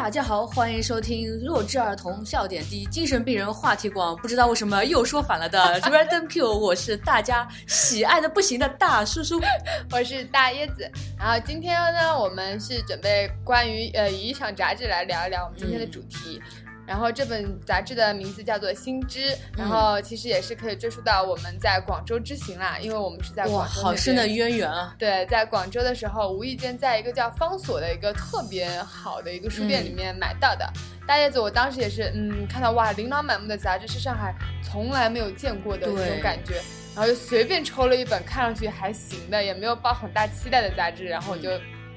[0.00, 4.16] 大家好，欢迎收听弱智儿童笑点低、精神病人话题广。
[4.16, 9.38] 不知道为什么又说反了的 Random Q，我是大家喜爱的不行的大叔叔。
[9.92, 10.90] 我是大椰子。
[11.18, 16.40] 然后今天呢，我们是准备关于呃以一场杂志来聊一聊我们今天的主题。
[16.90, 19.20] 然后这本杂志的名字叫做《新知》，
[19.56, 24.92] 然后其实也是可以追溯到我们在广州之行啦，因为我们是在，广州那好深的渊源啊！
[24.98, 30.68] 对，在广州的时候，无意间在一个叫方所的一个特别好的一个书店里面买到的。
[31.06, 36.54] 大叶子，我当时也是，嗯，看到哇，琳琅满目的杂志是上海从来没有见过的那种感觉，
[36.96, 41.50] 然后就随便抽了一本看上去还行的，也没有抱很大期待的杂志，然后我就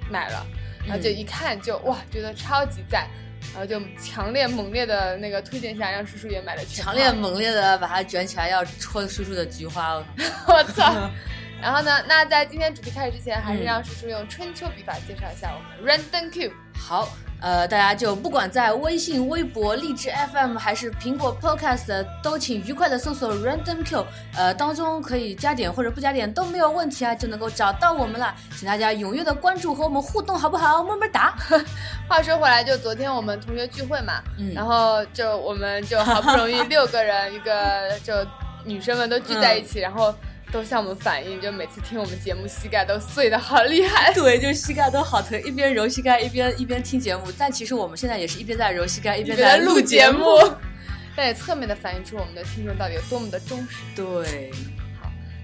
[0.08, 0.46] 买了，
[0.86, 3.10] 然后就一看就哇，觉得超级赞。
[3.52, 6.84] 然后就强烈猛烈的那个推荐下，让叔叔也买了全。
[6.84, 10.04] 强烈猛烈的把它卷起来，要戳叔叔的菊花。
[10.48, 11.10] 我操！
[11.62, 12.04] 然后呢？
[12.08, 16.52] 那在今天主题开始之前，还是让叔叔用春秋笔法介绍一下我们 Random Q。
[16.78, 17.08] 好，
[17.44, 24.06] 呃，大家就不管在微信、微博、荔枝 FM 还是苹果 Podcast，都请愉快的搜索 Random Q，
[24.38, 28.34] 呃，当中可以加点或者不加点都没有问题啊，就能够找到我们了。
[28.58, 30.82] 请大家踊跃的关注和我们互动，好不好？
[30.82, 31.36] 么么哒。
[32.08, 37.52] 话说回来，就昨天我们同学聚会嘛，嗯然后就我们就好不容易 六个人，一个
[38.06, 38.14] 就
[38.64, 40.16] 女生们都聚在一起，然后
[40.54, 44.14] 都向我们反映，就每次听我们节目膝盖都碎的好厉害。
[44.16, 47.24] 对，就是膝盖都好疼，一边揉膝盖一边一边听节目。
[47.36, 50.38] 但其实我们现在也是一边在揉膝盖一边在录节目。
[51.16, 53.78] 但也侧面的反映出我们的听众到底有多么的忠实。
[53.96, 54.52] 对，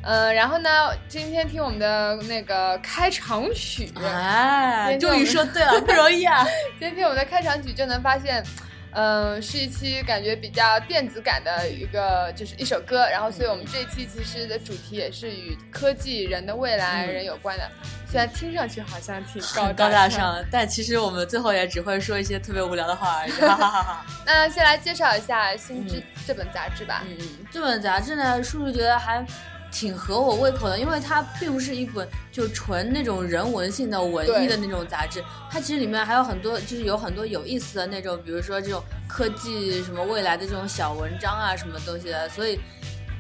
[0.04, 0.70] 呃，然后呢，
[1.08, 6.46] 今天听我们的那个开场曲，哎，终于说对了，不容易啊。
[6.80, 8.44] 今天听我们的开场曲就能发现，
[8.92, 13.08] 嗯、是一期感觉比较电子感的一个，就是一首歌。
[13.10, 17.70] 然后，所以我们这一期其实的主题也是与科技、人的未来、嗯人有关的。
[18.08, 20.44] 虽然听上去好像挺高高大上。
[20.52, 23.32] 但其实我们最后也只会说一些特别无聊的话而已。
[23.32, 24.06] 哈哈哈哈。
[24.26, 27.04] 那先来介绍一下《新知》嗯这本杂志吧。
[27.08, 29.24] 嗯嗯，这本杂志呢，叔叔觉得还
[29.72, 42.60] 挺合我胃口的，因为它并不是一本就纯那种人文性的文艺的那种杂志，它其实里面还有很多，就是有很多有意思的那种，比如说这种科技什么未来的这种小文章啊，什么东西的，所以。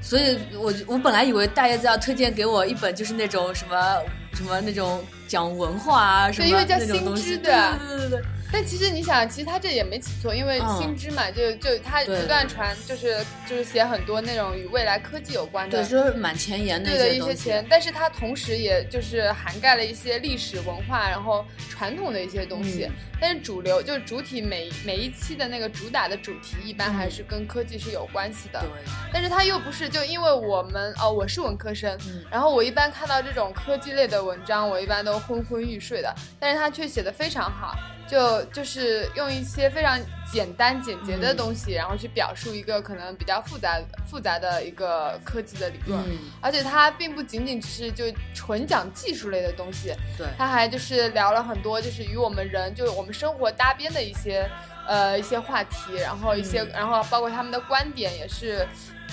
[0.01, 4.01] 所以我我本来以为大叶子要推荐给我一本就是那种什么
[4.33, 8.21] 什么那种讲文化啊什么那种东西，对的对对对对，
[8.51, 17.09] 但其实你想，其实他这也没起错，因为嗯新知嘛，就就他不断传，就是就是写很多那种与未来科技有关的对，就是蛮前沿的对的。
[17.09, 22.85] 一些钱，但是它同时也就是涵盖了一些历史文化，然后传统的一些东西。
[22.85, 28.61] 嗯但是主流就是主体每每一期的那个主打的主题，一般还是跟科技是有关系的。
[28.61, 28.69] 对，
[29.11, 36.15] 但是它又不是，就因为我们哦，我是文科生，嗯然后我一般看到这种科技类的文章，我一般都昏昏欲睡的。
[36.39, 37.75] 但是他却写的非常好，
[38.09, 39.99] 就就是用一些非常
[40.31, 45.99] 简单简洁的嗯东西，然后去表述一个可能比较复杂复杂的一个科技的理论。
[46.09, 54.49] 嗯，而且它并不仅仅只是就纯讲技术类的东西，对，它还就是聊了很多就是与我们人就是我们生活搭边的一些
[54.87, 58.65] 呃一些话题，然后一些、嗯然后包括他们的观点也是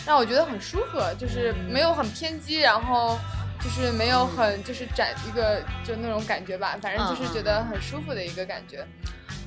[0.06, 3.18] 让我觉得很舒服，就是嗯没有很偏激，然后。
[3.60, 8.86] 就是没有很就是展一个就那种感觉吧，反正就是觉得很舒服的一个感觉，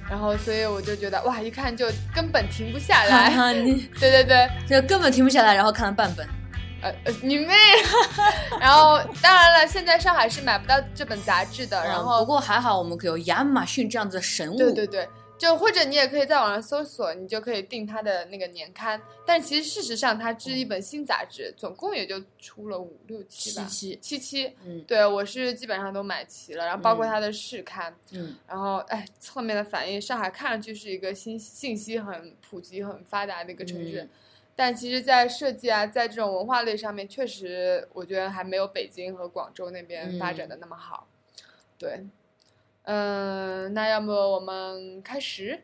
[0.10, 3.30] 然后所以我就觉得哇，一看就根本停不下来。
[4.00, 6.28] 对对对，就根本停不下来，然后看了半本。
[6.82, 7.54] 呃呃，你妹！
[8.58, 11.78] 然后当然了，现在上海是买不到这本杂志的。
[11.84, 14.58] 然嗯后不过还好，我们有亚马逊这样子的神物。
[14.58, 15.10] 对对对，
[15.40, 19.02] 就或者你也可以在网上搜索，你就可以订它的那个年刊。
[19.26, 24.54] 但其实事实上，它是一本新杂志，总共也就出了五六期吧，七七七期。
[24.66, 34.02] 嗯对我是基本上都买齐了，然后包括嗯它的试刊，嗯然后哎，侧面的反映，上海看上去是一个信信息很普及、很发达的一个城市。
[34.02, 34.10] 嗯
[34.60, 41.08] 但其实，在设计啊，在这种文化类上面，确实我觉得还没有北京和广州那边发展的那么好。
[41.78, 42.06] 对，
[42.92, 45.62] 嗯，那要么我们开始，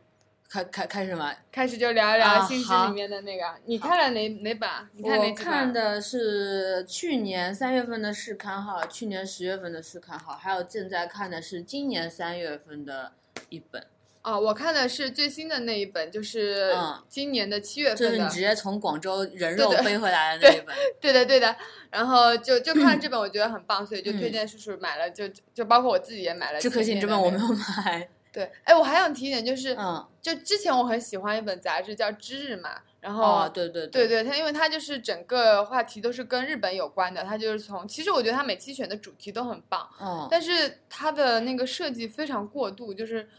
[0.48, 1.34] 开开开始嘛？
[1.52, 3.44] 开始就聊一聊星矢里面的那个。
[3.66, 4.88] 你看了哪哪本啊？
[4.94, 5.34] 你看哪我？
[5.34, 13.14] 看的是去年三月份的试刊号，去年十月份的试刊号，还有正在看的是今年三月份的
[13.50, 13.88] 一本。
[14.26, 18.10] 哦，我看的是最新的那一本，就是嗯今年的七月份的。
[18.10, 20.76] 就是你直接从广州人肉背回来的 那一本。
[21.00, 21.56] 对的，对的。
[21.92, 26.60] 然后就就看这 本，我觉得很棒，所以就推荐叔叔买了，就就包括我自己也买了。
[26.60, 27.48] 只可惜你这本我没有。
[27.48, 28.10] 买。
[28.32, 43.30] 对，哎，我还想提一点，就是、嗯，就之前我很喜欢一本杂志叫《知日》嘛，然后、哦，对对对对，它因为它就是整个话题都是跟日本有关的，它就是从其实我觉得它每期选的主题都很棒，嗯，但是它的那个设计非常过度，就是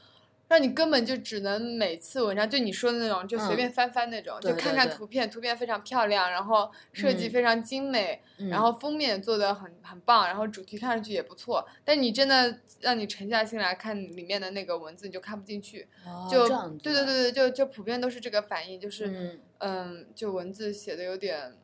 [0.49, 8.21] 让你根本就只能每次文章就你说的那种，就随便翻翻那种，就看看图片，图片非常漂亮，然后设计非常精美，
[8.51, 11.67] 然后封面做的很很棒，然后主题看上去也不错。
[11.85, 15.89] 但你真的让你沉下心来看里面的那个文字，你就看不进去。
[16.31, 16.49] 就
[16.79, 21.55] 对对对对，就就普遍都是这个反应，就是嗯，就文字写的有点。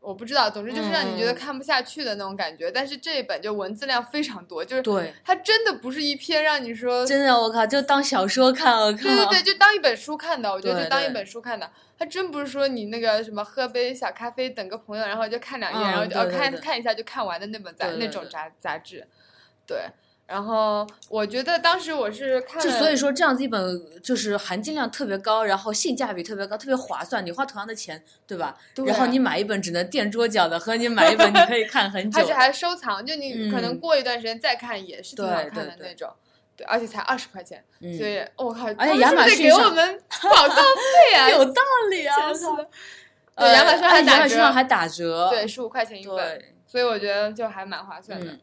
[0.00, 2.70] 我不知道，总之就是让你觉得看不下去的那种感觉。
[2.70, 10.50] 但是这一本就文字量非常多，就是对它真的不是一篇让你说真的，我靠，就当小说看，我靠，对对对，就当一本书看的。
[10.50, 19.06] 我觉得就当一本书看的，它真不是说你那个什么喝杯小咖啡，等个朋友，然后就看两页，然后就看看一下就看完的那本杂那种杂杂志，
[19.66, 19.78] 对。
[20.30, 23.60] 然后我觉得当时我是看，就所以说这样子一本
[24.00, 27.26] 就是含金量特别高，然后性价比特别高，特别划算。
[27.26, 28.56] 你花同样的钱，对吧？
[28.86, 36.08] 然后你买一本只能垫桌角的，和你买一本你可以看很 久，而且还收藏，就你可能过一段时间再看也是挺好看的那种。
[36.56, 37.64] 对，而且才二十块钱，
[37.98, 41.60] 所以我靠，而且亚马逊给我们广告费啊， 有道
[41.90, 42.14] 理啊！
[43.36, 48.38] 对，亚马逊还打折，还打折，对，十五块钱一本，所以我觉得就还蛮划算的。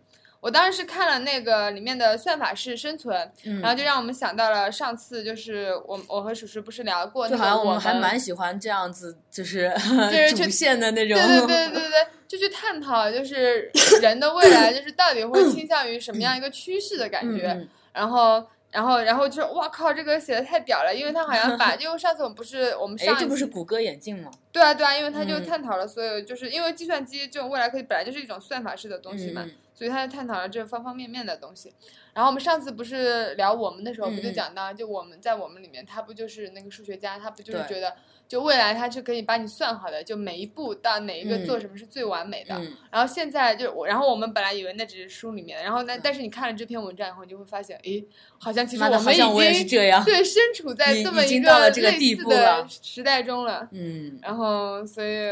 [0.48, 3.14] 我当时是看了那个里面的算法式生存，
[3.62, 9.70] 然后就让我们想到了上次就是我我和叔叔不是聊过，就好像我们还蛮喜欢这样子，就是
[10.10, 13.70] 就是 主线的那种，对对对对对，就去探讨就是
[14.02, 18.42] 人的未来就是到底会倾向于什么样一个趋势的感觉，然后。
[18.70, 20.94] 然后，然后就是：“哇靠，这个写的太屌了！
[20.94, 24.30] 因为他好像把， 因为上次我们不是我们上，这不是谷歌眼镜吗？
[24.52, 29.46] 对啊，对啊，因为他就探讨了所有，就是因为计算机这种未来科技本来就是一种算法式的东西嘛，
[29.78, 31.72] 所以他就探讨了这方方面面的东西。
[32.16, 37.96] 然后我们上次不是聊我们的时候，不就讲到，就我们在我们里面，他不就是那个数学家，他不就是觉得。”
[38.28, 42.62] 就未来他是可以把你算好的，就每一步到哪一个做什么是最完美的。
[42.92, 48.06] 然后现在就我，然后我们本来以为那只是书里面，然后那但是你看了这篇文章以后，你就会发现，诶，
[48.38, 49.66] 好像其实我们已经
[50.04, 53.66] 对身处在这么一个类似的时代中了。
[53.72, 55.30] 嗯，然后所以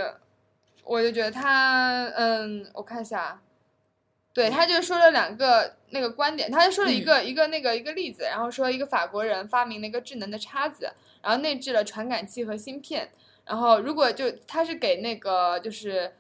[0.86, 3.42] 我就觉得他，嗯，我看一下，
[4.36, 10.92] 对，他就说了两个那个观点，他就说了一个一个那个一个例子，然后说一个法国人发明了一个智能的叉子。
[11.24, 13.10] 然后内置了传感器和芯片，
[13.46, 16.14] 然后如果就他是给那个就是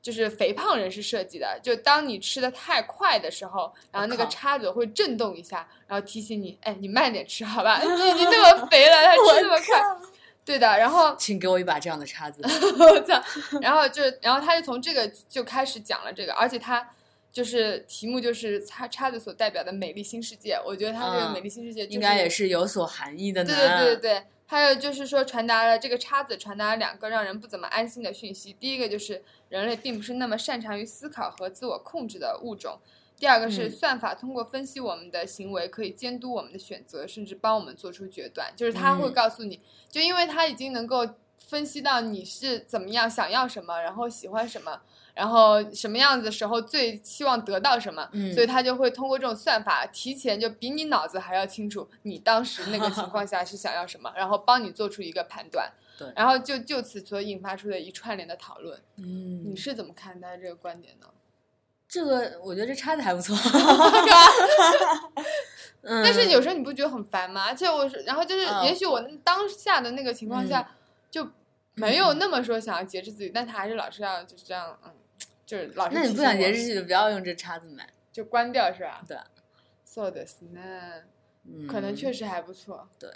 [0.00, 7.78] 就是肥胖人士设计的，就当你吃的太快的时候，然后那个叉子会震动一下，然后提醒你，哎，你慢点吃，好吧？
[7.82, 9.82] 你已经那么肥了，还吃那么快，
[10.44, 10.78] 对的。
[10.78, 12.40] 然后 请给我一把这样的叉子，
[12.78, 13.20] 我操！
[13.60, 16.88] 然后就然后他就从这个就开始讲了这个，而且他
[17.32, 23.54] 就是题目就是叉叉子所代表的美丽新世界，我觉得它这个美丽新世界应该也是有所含义的呢。
[23.54, 24.22] 对对对对。
[24.44, 28.54] 还有就是说，传达了这个叉子传达了两个让人不怎么安心的讯息。
[28.60, 32.78] 第一个就是人类并不是那么擅长于思考和自我控制的物种。
[33.16, 38.52] 第二个是算法通过分析我们的行为，可以监督我们的选择，甚至帮我们做出决断。
[38.54, 39.58] 就是他会告诉你，
[39.88, 41.08] 就因为他已经能够
[41.38, 44.80] 分析到你是怎么样想要什么，然后喜欢什么。
[45.14, 55.70] 然后什么样子的时候最希望得到什么，所以他就会通过这种算法提前就比你脑子还要清楚你当时那个情况下是想要什么，然后帮你做出一个判断。
[55.98, 58.80] 对，然后就就此所引发出的一串联的讨论。
[58.96, 61.06] 嗯，你是怎么看待这个观点呢？
[61.86, 63.36] 这个我觉得这插的还不错。
[65.82, 67.44] 嗯， 但是有时候你不觉得很烦吗？
[67.48, 70.66] 而且我是，然后就是，也许我当下的那个情况下
[71.12, 71.28] 就
[71.74, 74.90] 没有那么说想要节制自己，但他还是老是要就是这样，嗯。
[75.44, 79.02] 就是老是，那你不想节制自己就不要用这叉子买，就关掉是吧？
[79.06, 79.18] 对
[79.84, 81.02] ，so this 那
[81.68, 82.88] 可能确实还不错。
[82.98, 83.10] 对，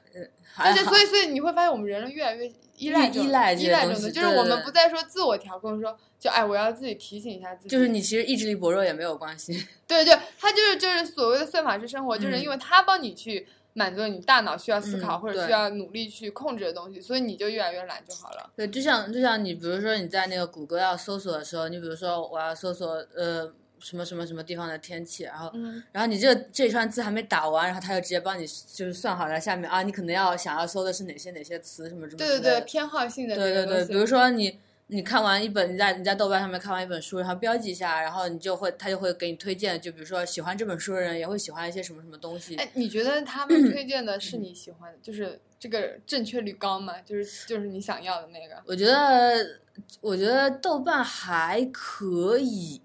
[0.58, 9.66] 而且所以所以你会发现我们人类越来越依赖依赖依赖这种的，就是我们不再说自我调控，说就哎我要自己提醒一下自己，就是你其实意志力薄弱也没有关系。
[9.86, 13.46] 对对，他就是就是所谓的算法式生活，就是因为他帮你去。
[13.76, 18.50] 满足你大脑需要思考或者需要努力去控制的东西，所以你就越来越懒就好了。
[18.56, 25.52] 对，就像就像你，比如说你在那个谷歌要搜索的时候，你比如说我要搜索呃什么什么什么地方的天气，然后
[25.92, 32.18] 然后你这这一串字还没打完，然后他就直接帮你就是算好了下面啊，你可能要想要搜的是哪些哪些词什么什么。
[32.18, 33.36] 对对对，偏好性的。
[33.36, 34.58] 对对对，比如说你。
[34.88, 42.54] 你看完一本，你在你在豆瓣上面看完一本书，然后标记一下，然后你就会他就会给你推荐，就比如说喜欢这本书的人也会喜欢一些什么什么东西。
[42.54, 46.94] 哎，你觉得他 们推荐的是你喜欢，就是这个正确率高吗？
[47.04, 48.62] 就是就是你想要的那个？
[48.64, 49.58] 我觉得
[50.00, 52.80] 我觉得豆瓣还可以。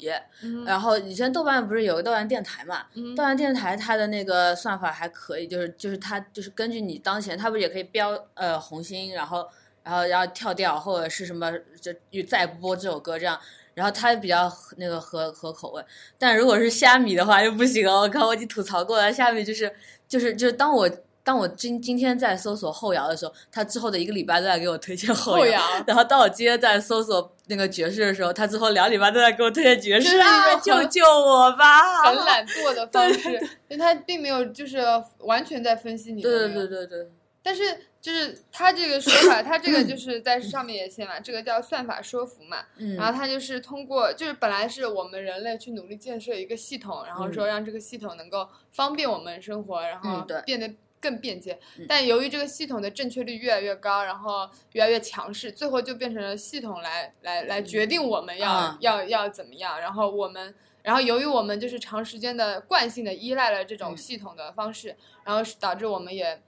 [0.65, 2.87] 然后以前豆瓣不是有个豆瓣电台嘛？
[3.15, 9.47] 豆瓣电台它的那个算法还可以，就是就是它就是根据你当前，它不是也可以标呃红心，然后。
[9.83, 13.39] 然后，然后跳掉或者是什么，就再不播这首歌这样。
[13.73, 15.83] 然后它比较那个合合口味，
[16.17, 18.01] 但如果是虾米的话就不行了。
[18.01, 19.73] 我靠，我已经吐槽过了，虾米就是
[20.07, 20.89] 就是就是当我。
[21.23, 30.17] 当我今今天在搜索后摇的时候，他之后的一个礼拜都在给我推荐后后摇然后当我今天在搜索那个爵士的时候，他之后两礼拜都在给我推荐爵士，
[30.63, 32.01] 救救我吧！
[32.05, 33.33] 很懒惰的 方式，
[33.67, 34.79] 因为他并没有就是
[35.19, 37.11] 完全在分析你对对对对对，
[37.43, 37.63] 但是
[38.01, 42.65] 就是他这个说法，他这个就是在上面也写嘛，这个叫算法说服嘛。
[42.77, 51.59] 嗯，然后他就是通过，就是本来是我们人类去努力建设一个系统，然后说让这个系统能够方便我们生活，然后变得更便捷。
[51.77, 60.53] 嗯但由于这个系统的正确率越来越高，然后越来越强势，最后就变成了系统来来来决定我们要、啊要要怎么样，然后我们。
[60.83, 66.41] 然后，由于我们就是长时间的惯性的依赖了这种嗯系统的方式，然后导致我们也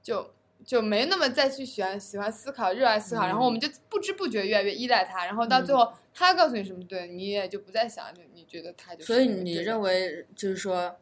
[0.00, 0.32] 就
[0.70, 9.06] 就没那么再去喜欢喜欢思考、热爱思考，然后我们就不知不觉越来越依赖他，然后到最后他告诉你什么对，你也就不再想，就你觉得他就是。
[9.08, 10.96] 所以你认为就是说，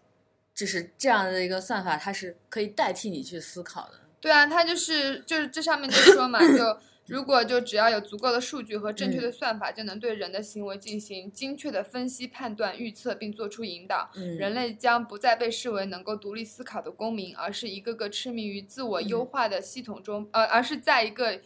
[0.54, 4.00] 就是这样的一个算法，它是可以代替你去思考的。
[4.22, 6.78] 对啊，它就是就是这上面就说嘛， 就
[7.08, 14.10] 如果就只要有足够的数据和正确嗯的算法，就能对人的行为进行精确的分析、判断、预测，并做出引导。
[14.14, 21.40] 嗯，人类将不再被视为能够独立思考的公民，而是一个个痴迷于自我优化的系统中，呃，而是在一个，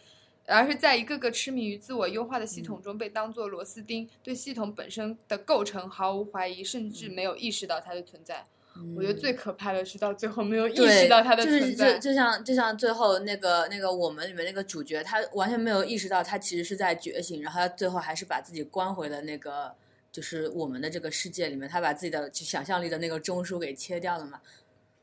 [0.47, 8.47] 而是在一个个痴迷于自我优化的系统中被当作螺丝钉，对系统本身的构成毫无怀疑，甚至没有意识到它的存在。
[8.97, 11.93] 我觉得最可怕的是到最后没有意识到他的就是存在。
[11.95, 19.75] 就就像就像最后那个那个我们里面那个主角，他完全没有意识到他其实是在觉醒，然后他最后还是把自己关回了那个
[20.11, 24.41] 就是我们的这个世界里面，他把自己的想象力的那个中枢给切掉了嘛。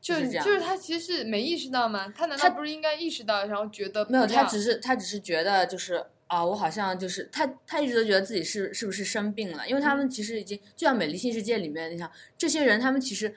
[0.02, 2.14] 就是这样就是他其实是没意识到吗？
[2.16, 13.36] 他难道他不是应该意识到，然后觉得没有，他只是他只是觉得就是啊，我好像就是他他一直都觉得自己是是不是生病了，因为他们其实已经就像《美丽新世界》里面，你想这些人，他们其实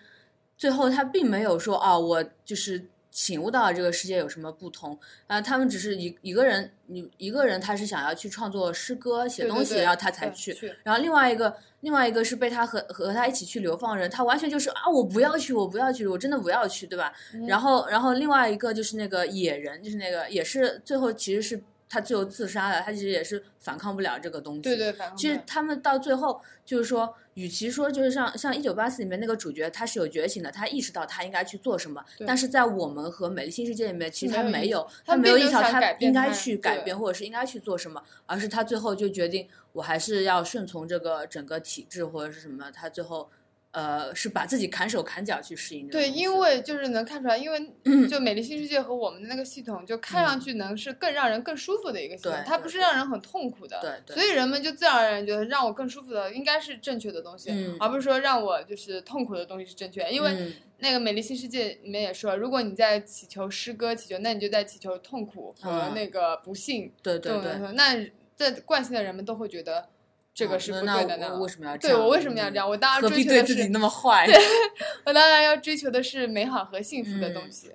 [0.63, 10.57] 最后他并没有说啊，我就是醒悟到了这个世界有什么不同啊，他们只是一一个人，你一个人他是想要去创作诗歌、写东西，对对对然后他才去。
[10.85, 17.13] 然后另外一个，另外一个是被他和和他一起去流放人，他完全就是啊，我不要去，我不要去，我真的不要去，对吧？
[17.35, 24.61] 嗯然后，然后另外一个就是那个野人，就是那个也是最后其实是他最后自杀了，他其实也是反抗不了这个东西。
[24.61, 43.31] 对对，其实他们到最后就是说，与其说就是像像《一九八四》里面那个主角，他是有觉醒的，他意识到他应该去做什么，但是在我们和《美丽新世界》里面，其实他没有他没有意识到他应该去改变，或者是应该去做什么，而是他最后就决定，我还是要顺从这个整个体制或者是什么，他最后。
[43.73, 47.59] 呃，是把自己砍手砍脚去适应这个对，因为就是能看出来，因为
[48.07, 53.79] 就美丽新世界和我们的那个系统，就看上去能是更让人更舒服的一个系统对，它不是让人很痛苦的。
[53.81, 60.07] 对对所以人们就自然而然觉得让我更舒服的应该是正确的东西，嗯而不是说让我就是痛苦的东西是正确。
[60.11, 66.93] 因为嗯那个美丽新世界里面也说，如果你在祈求诗歌祈求，那你就在祈求痛苦和嗯那个不幸。
[67.03, 69.89] 对对对那这惯性的人们都会觉得
[70.35, 71.27] 这个是不对的呢。
[71.29, 71.99] 那我为什么要这样？
[71.99, 72.69] 对我为什么要这样？
[72.69, 74.27] 我当然何追求的是自己那么坏？
[75.05, 77.71] 我当然要追求的是美好和幸福的东嗯西。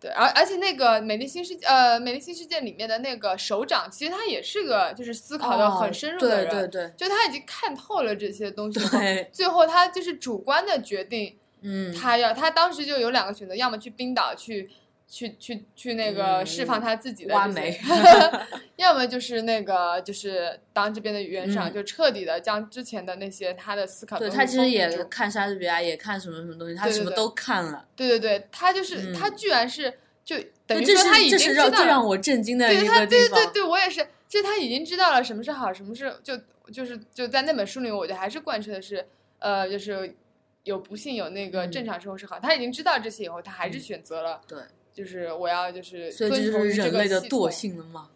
[0.00, 14.70] 对，而而且那个美丽新世界，呃，美丽新世界里面的那个首长，其实他也是个就是思考的很深入的人，哦对对对就他已经看透了这些东西后，对，最后他就是主观的决定，嗯，他要他当时就有两个选择，要么去冰岛去。
[15.10, 17.80] 去去去那个嗯释放他自己的挖这些煤
[18.76, 27.84] 要么就是那个就是当这边的元首，嗯就彻底的将之前的那些他的思考对他其实也看莎士比亚，也看什么什么东西，他什么都看了。
[27.96, 29.92] 对对对，他就是、嗯他居然是
[30.24, 33.38] 就等于说他已经知道让我震惊的对他一个地方。
[33.38, 36.38] 对对对，我也是，就是他已经知道了什么是好，什么是就
[36.72, 39.04] 就是就在那本书里，我觉得还是贯彻的是
[39.40, 40.14] 呃，就是
[40.62, 44.58] 有不幸有那个嗯正常生活是好，他已经知道这些以后，他还是选择了，对，
[45.00, 48.10] 就是我要就是所以这遵从于这个系类的惰性了吗？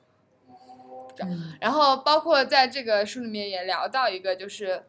[1.22, 4.82] 嗯然后包括在这个书里面也聊到一个，就是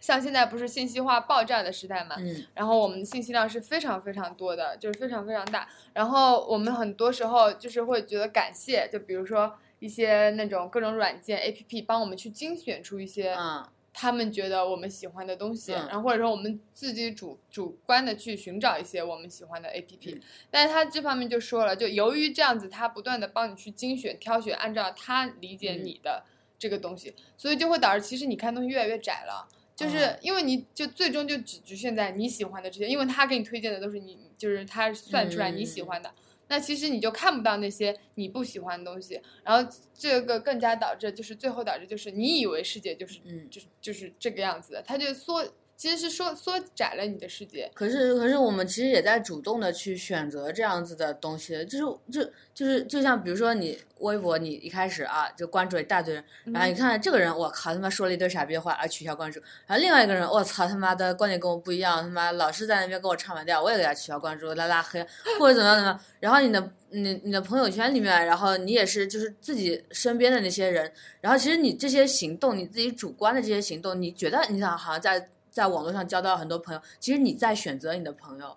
[0.00, 5.66] 像现在不是信息化爆炸的时代嘛，嗯然后我们的信息量是非常非常多的，就是非常非常大。
[5.94, 13.64] 然后我们很多时候就是会觉得感谢，就比如说一些那种各种软件 APP 帮我们去精选出一些嗯
[13.94, 15.86] 他们觉得我们喜欢的东西，嗯。
[15.86, 20.20] 然后或者说我们自己主主观的去寻找一些我们喜欢的 APP，、嗯。
[20.50, 25.84] 但是他这方面就说了，就由于这样子，他不断的帮你去精选、挑选，按照他理解嗯。
[25.84, 26.24] 你的
[26.58, 29.48] 这个东西，所以就会导致其实你看东西越来越窄了。
[29.76, 36.08] 就是哦因为你就最终就只局限在你喜欢的这些，因为他给你推荐的都是你就是他算出来你喜欢的，
[36.48, 45.44] 那其实你就看不到那些你不喜欢的东西，然后这个更加导致就是最后导致就是你以为世界就是嗯就是就是这个样子的，它就缩。
[45.84, 47.70] 其其实是缩缩窄了你的世界。
[47.74, 65.06] 可是，可是我们其实也在主动的去选择这样子的东西，就是就就是就像比如说你微博，你一开始啊就关注一大堆人，然后你看这个人，我靠他妈说了一堆傻逼话啊取消关注，然后另外一个人，我操他妈的观点跟我不一样，他妈老是在那边跟我唱反调，我也给他取消关注，拉拉黑
[65.38, 75.28] 或者怎么样怎么样，然后你的你你的朋友圈里面，然后你也是就是自己身边的那些人，然后其实你这些行动，你自己主观的这些行动，你觉得你想好像在。
[75.54, 78.56] 在网络上交到很多朋友，其实你在选择你的朋友。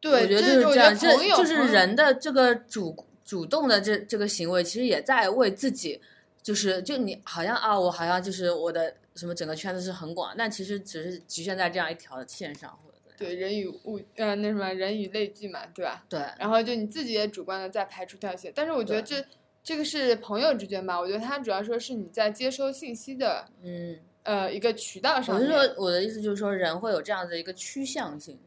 [0.00, 6.00] 对，我觉得就是这样，这就是人的这个主主动的这这个行为，其实也在为自己，
[6.42, 12.76] 就是就你好像啊，我好像就是我的什么整个圈子是很广，但其实只是局限在这样一条线上，
[13.16, 16.04] 对人与物呃那什么人与类聚嘛，对吧？
[16.08, 16.18] 对。
[16.36, 19.24] 然后就你自己也主观的在排除掉一些，但是我觉得这
[19.62, 24.00] 这个是朋友之间吧，我觉得他主要说是你在接收信息的，嗯。
[24.24, 28.38] 呃，一个渠道上，我是说，我的意思就是说，人会有这样的一个趋向性，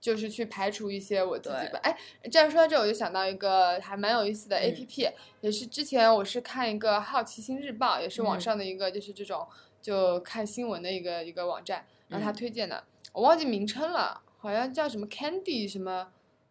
[0.00, 1.78] 就是去排除一些我自己的。
[1.84, 1.96] 哎，
[2.32, 5.08] 这样说到这，我就想到一个还蛮有意思的 A P P，
[5.40, 9.46] 也是之前我是看一个《好奇心日报》，也是网上的一个就是这种
[9.80, 16.08] 就看新闻的一个一个网站，然后他推荐的，我忘记名称了，好像叫什么 Candy 什么，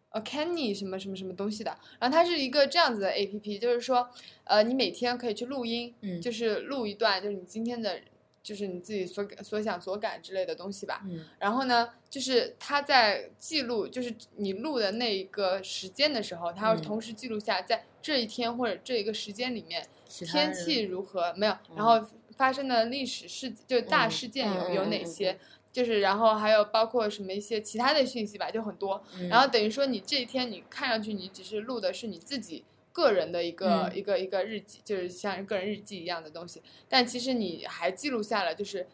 [0.08, 1.76] 呃 Candy 什么什么什么东西的。
[2.00, 4.08] 然后它是一个这样子的 A P P，就是说，
[4.44, 8.00] 呃，你每天可以去录音，就是录一段，就是你今天的。
[8.48, 11.02] 就是你自己所感、所想、所感之类的东西吧。
[11.04, 11.22] 嗯。
[11.38, 22.02] 然后呢，就是他在记录，就是你录的那一个时间的时候，他会同时记录下在这一天或者这一个时间里面天气如何，没有，然后
[22.38, 25.38] 发生的历史事，就大事件有有哪些，
[25.70, 29.04] 就是然后还有包括什么一些其他的讯息吧，就很多。
[29.28, 32.64] 然后等于说你这一天你看上去你只是录的是你自己。
[32.98, 38.88] 个人的一个一个一个日记，就是像个人日记一样的东西，但其实你还记录下了，就是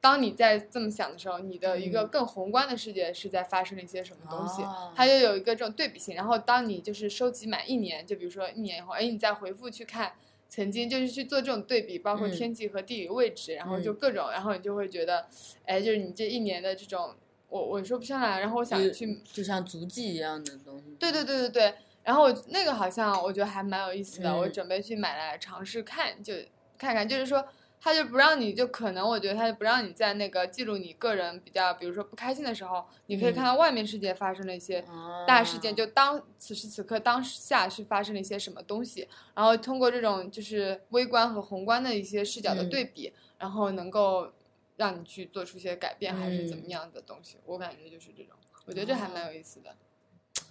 [0.00, 4.62] 当你在这么想的时候，你的一个更宏观的世界是在发生了一些什么东西，
[4.94, 6.14] 它就有一个这种对比性。
[6.14, 10.12] 然后当你就是收集满一年，就比如说一年以后，哎，你再回复去看
[10.48, 15.26] 曾经，就是去做这种对比，包括天气和地理位置，然后就各种，然后你就会觉得，
[15.64, 17.16] 哎，就是你这一年的这种，
[17.48, 20.94] 我我说不上来，然后我想去，就像足迹一样的东西。
[21.00, 21.74] 对对对对对。
[22.02, 26.34] 然后我那个好像我觉得还蛮有意思的，我准备去买来尝试看，就
[26.78, 27.46] 看看，就是说
[27.80, 34.84] 他就不让你就可能我觉得他就不让你在那个记录你个人比较，比如说不开心的时候，你可以看到外面世界发生了一些
[35.26, 44.32] 大事件，就当此时此刻当下是发生了一些什么东西，然后通过这种就是微观和宏观的一些视角的对比，然后能够
[44.76, 48.34] 让你去做出一些改变还是怎么样的东西，我感觉就是这种，
[48.66, 49.74] 我觉得这还蛮有意思的。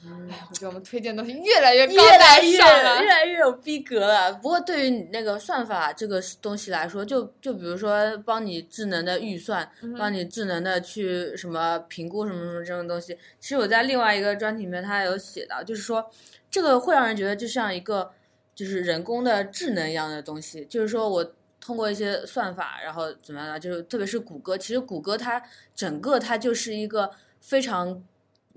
[0.02, 4.32] 哎，我觉得我们推荐东西越来越高大上了，越来越有逼格了。
[4.34, 16.10] 不过对于你那个算法这个东西来说，就就比如说帮你智能的预算，帮你智能的去什么评估什么什么这种东西，其实我在另外一个专题里面它有写到，就是说
[16.50, 18.10] 这个会让人觉得就像一个
[18.56, 25.44] 就是人工的智能一样的东西，就是说我通过一些算法，然后怎么样呢，就是特别是谷歌，其实谷歌它
[25.76, 28.02] 整个它就是一个非常。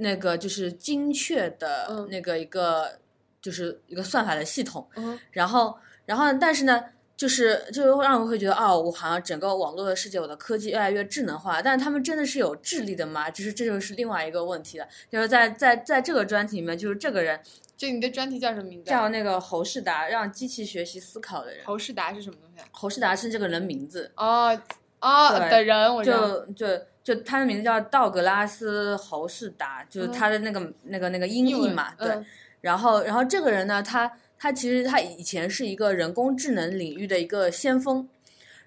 [0.03, 2.99] 那个就是精确的那个一个，
[3.41, 4.87] 就是一个算法的系统。
[5.31, 6.85] 然后，然后，但是呢，
[7.17, 11.63] 就是就让我会觉得，哦，我好像整个网络的世界，我的科技越来越智能化。
[11.63, 13.31] 但是他们真的是有智力的吗？
[13.31, 14.87] 就是这就是另外一个问题了。
[15.09, 17.41] 就是在在在这个专题里面，就是这个人，
[17.77, 18.91] 就你的专题叫什么名字？
[18.91, 21.65] 叫那个侯世达，让机器学习思考的人。
[21.65, 22.65] 侯世达是什么东西？
[22.73, 24.11] 侯世达是这个人名字。
[24.17, 24.61] 哦
[25.01, 26.67] 哦的人，我就就。
[27.03, 32.17] 就他的名字叫道格拉斯·侯世达，就是他的那个那个那个音译嘛，对。
[32.61, 38.09] 然后，然后这个人呢，他他其实他以前是一个人工智能领域的一个先锋，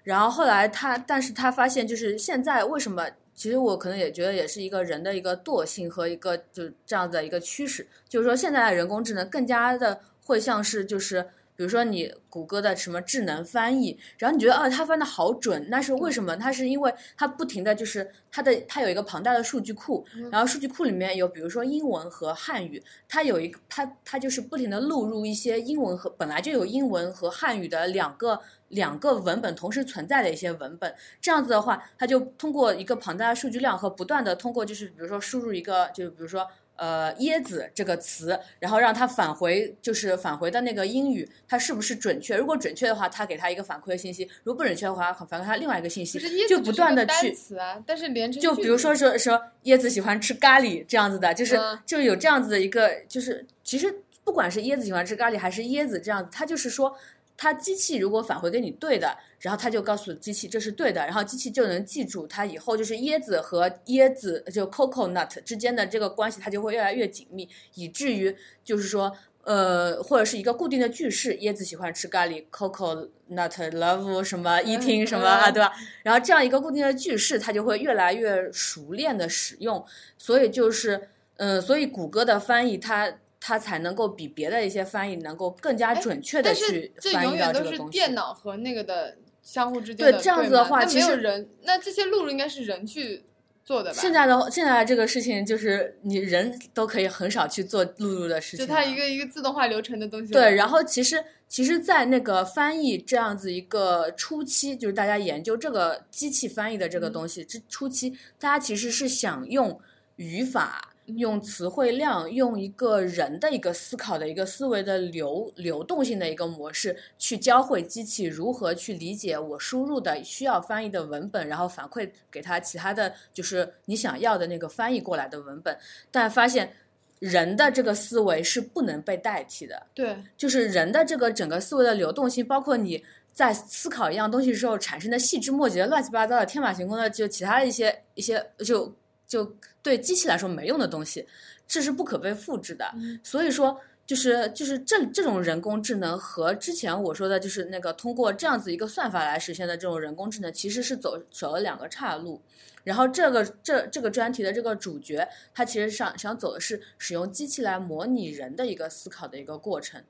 [0.02, 3.08] 然后后来他，但是他发现就是现在为什么？
[3.34, 11.26] 其实我可能也觉得也是一个人的一个惰性和一个就这样的一个趋势，就是说现在的人工智能更加的会像是就是。
[11.56, 16.36] 比如说你谷歌的什么智能翻译，然后你觉得啊，它翻的好准，那是为什么？
[16.36, 36.46] 它是因为它不停的就是它的它有一个庞大的数据库，然后数据库里面有比如说英文和汉语，它有一个它它就是不停的录入一些英文和本来就有英文和汉语的两个两个文本同时存在的一些文本，这样子的话，它就通过一个庞大的数据量和不断的通过就是比如说输入一个就比如说。
[36.76, 42.36] 呃，椰子这个词，然后让他返回，就是返回的那个英语，它是不是准确？
[42.36, 46.18] 如果准确的话，他给他一个反馈的信息；如果不准确的话，反馈他另外一个信息。
[46.46, 47.32] 就不断的去。
[47.32, 48.40] 词啊，但是连成。
[48.40, 56.96] 就比如说说说椰子喜欢吃咖喱这样子的，就是就有这样子的一个，就是其实不管是椰子喜欢吃咖喱还是椰子这样子，它就是说
[57.36, 69.16] 它机器如果返回给你对的，然后它就告诉机器这是对的，然后机器就能记住它以后就是椰子和椰子就 coconut 之间的这个关系，它就会越来越紧密，以至于就是说。
[69.46, 75.72] 呃，或者是一个固定的句式，椰子喜欢吃咖喱，coconut love 什么 eating 什么啊，对吧？
[76.02, 79.86] 然后这样一个固定的句式，它就会越来越熟练的使用。
[80.18, 83.08] 所以就是，嗯，所以谷歌的翻译，它
[83.46, 87.76] 它才能够比别的一些翻译能够更加准确的去翻译到这个东西。
[87.76, 93.22] 这永远都是电脑和那个的相互之间的对这样子的话，其实人，那这些录入应该是人去。
[93.66, 93.98] 做的吧。
[94.00, 100.32] 现在的现在这个事情就是你人都可以很少去做录入的事情，就它一个一个自动化流程的东西。
[100.32, 109.80] 对，然后其实其实，在那个翻译这样子一个初期，就是大家研究这个机器翻译的这个东西，这初期大家其实是想用
[110.14, 110.92] 语法。
[111.06, 125.78] 用词汇量，用一个人的一个思考的一个思维的流流动性的一个模式，去教会机器如何去理解我输入的需要翻译的文本，然后反馈给他其他的就是你想要的那个翻译过来的文本。
[126.10, 126.72] 但发现
[127.20, 129.86] 人的这个思维是不能被代替的。
[129.94, 138.92] 对，就是人的这个整个思维的流动性，包括你在思考一样东西时候产生的细枝末节乱七八糟的天马行空的，就其他的一些一些就。
[139.26, 141.26] 就对机器来说没用的东西，
[141.66, 142.94] 这是不可被复制的。
[143.22, 152.40] 所以说，就是就是这这种人工智能和之前我说的，就是那个通过这样子一个算法来实现的这种人工智能，其实是走走了两个岔路。
[152.84, 160.04] 然后这个这这个专题的这个主角，他其实想想走的是使用机器来模拟人的一个思考的一个过程。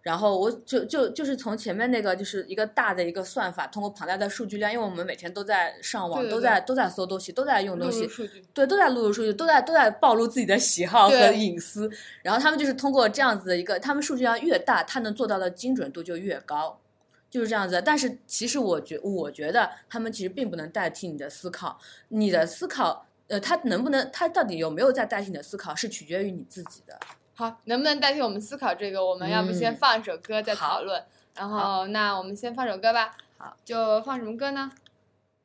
[0.00, 8.06] 然后我就就就是从前面那个就是一个大的一个算法，通过庞大的数据量，因为我们每天都在上网，都在都在搜东西，都在用东西，
[8.54, 11.90] 对，都在录入数据，都在都在暴露自己的喜好和隐私。
[12.22, 16.80] 然后他们就是通过这样子的一个，他们数据量越大，他能做到的精准度就越高，
[17.28, 17.82] 就是这样子。
[17.84, 26.98] 但是其实我觉我觉得他们其实并不能代替你的思考，你的思考，呃，他能不能，他到底有没有在代替你的思考，是取决于你自己的。
[27.38, 29.06] 好，能不能代替我们思考这个？
[29.06, 31.00] 我们要不先放一首歌再讨论。
[31.36, 33.12] 然后，那我们先放首歌吧。
[33.36, 34.72] 好，就放什么歌呢？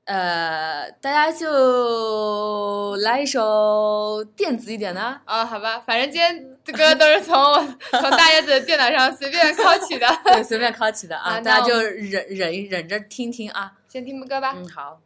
[0.05, 5.21] 呃，大家就来一首电子一点的。
[5.25, 7.63] 啊，好吧，反正今天这歌都是从我
[8.01, 10.07] 从大叶子的电脑上随便拷取的。
[10.25, 13.73] 对，随便拷取的啊，大家就忍忍忍着听听啊。
[13.87, 14.55] 先听歌吧。
[14.57, 14.99] 嗯，好。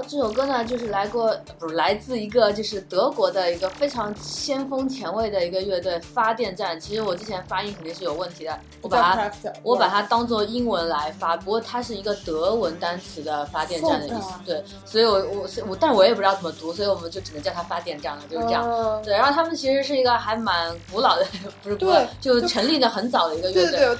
[0.00, 6.80] 好，这首歌呢，就是来过，不是来自一个就是德国的一个非常先锋前卫的一个乐队发电站。
[6.80, 9.30] 其实我之前发音肯定是有问题的，我把它
[9.62, 14.30] 我把它当做英文来发，不过它是一个德文单词的发电站的意思。
[14.46, 19.02] 对，所以我我我，但我也不知道怎么读，所以我们就只能叫它发电站了，就是这样。
[19.04, 21.26] 对，然后他们其实是一个还蛮古老的，
[21.62, 23.94] 不是古老，就成立的很早的一个乐队，对对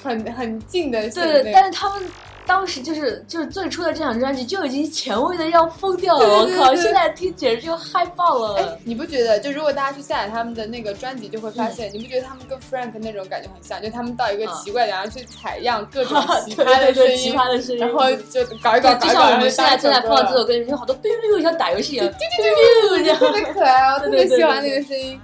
[0.00, 2.08] 很很近的，对对，但是他们。
[2.48, 6.74] 当时就是就是最初的这张专辑就已经前卫的要疯掉了，我靠！
[6.74, 8.54] 现在听简直就嗨爆了。
[8.56, 9.38] 哎，你不觉得？
[9.38, 13.82] 就如果大家去下载他们的那个专辑，就会发现，你不觉得他们跟 Frank 那种感觉很像？
[13.82, 25.20] 就他们到一个奇怪的，然后去采样各种奇葩的声音， 奇葩的声音，然后就搞一搞，就像我们现在正在放这首歌，有好多 biu biu 像打游戏一样，biu biu biu，特别可爱，我特别喜欢那个声音。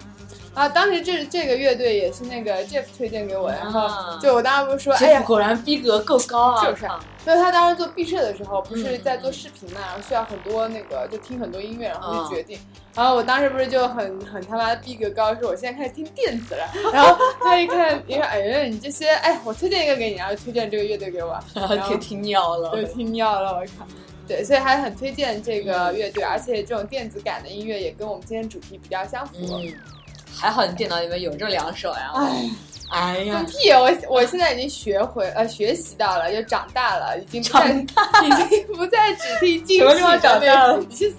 [0.52, 3.88] 啊，当时这这个乐队也是那个 Jeff 推荐给我，然后
[4.20, 6.86] 就我当时不是说，哎呀，果然逼格够高啊，就是。
[7.26, 12.58] 因为他当时做毕设的时候，不是在做视频嘛，然后需要很多那个，就听很多音乐，然后就决定。
[12.94, 16.68] 然后我当时不是就很很他妈逼格高，说我现在开始听电子了。
[16.92, 23.86] 然后他一看，一看，哎呀，你这些，哎，我推荐一个给你，然后推荐这个乐队给我， 然后就听尿了，就听尿了，我靠。
[24.26, 29.34] 对，所以还很推荐这个乐队，而且这种电子感的音乐也跟我们今天主题比较相符。
[30.36, 32.10] 还好你电脑里面有这两首呀！
[32.14, 32.50] 哎，
[32.90, 33.70] 哎呀，放屁！
[33.70, 40.18] 我我现在已经学会呃学习到了，就长大了，已经长大，已经不再只听金曲了。
[40.18, 41.16] 长大了，去死！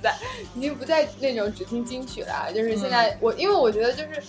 [0.55, 2.51] 已经不再那种只听金曲了。
[2.53, 4.23] 就是现在我，因为我觉得就是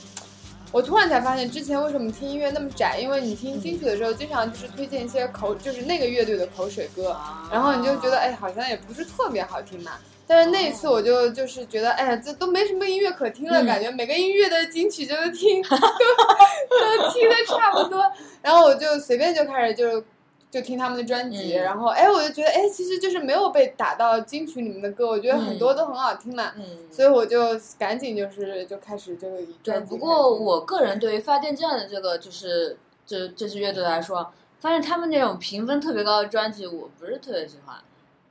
[0.73, 2.99] 我突然才发现，之前为什么听音乐那么窄？
[2.99, 7.17] 因为你听金曲的时候，经常就是推荐一些口，就是那个乐队的口水歌，
[7.53, 9.93] 然后你就觉得哎，好像也不是特别好听嘛。
[10.27, 18.03] 但是那一次我就就是觉得，哎呀，这都没什么音乐可听了，感觉每个音乐的金曲就是听， 都都听的差不多。
[18.43, 20.03] 然后我就随便就开始就
[20.51, 26.53] 就听他们的专辑，然后哎，我就觉得哎，其实就是没有被打到金曲里面的歌，我觉得很多都很好听嘛。
[26.57, 26.65] 嗯。
[26.91, 27.39] 所以我就
[27.79, 29.91] 赶紧就是就开始就以专辑。
[29.91, 37.77] 不过我个人对于发电站的这个就是这这支乐队来说，发现他们那种评分特别高的专辑，我不是特别喜欢。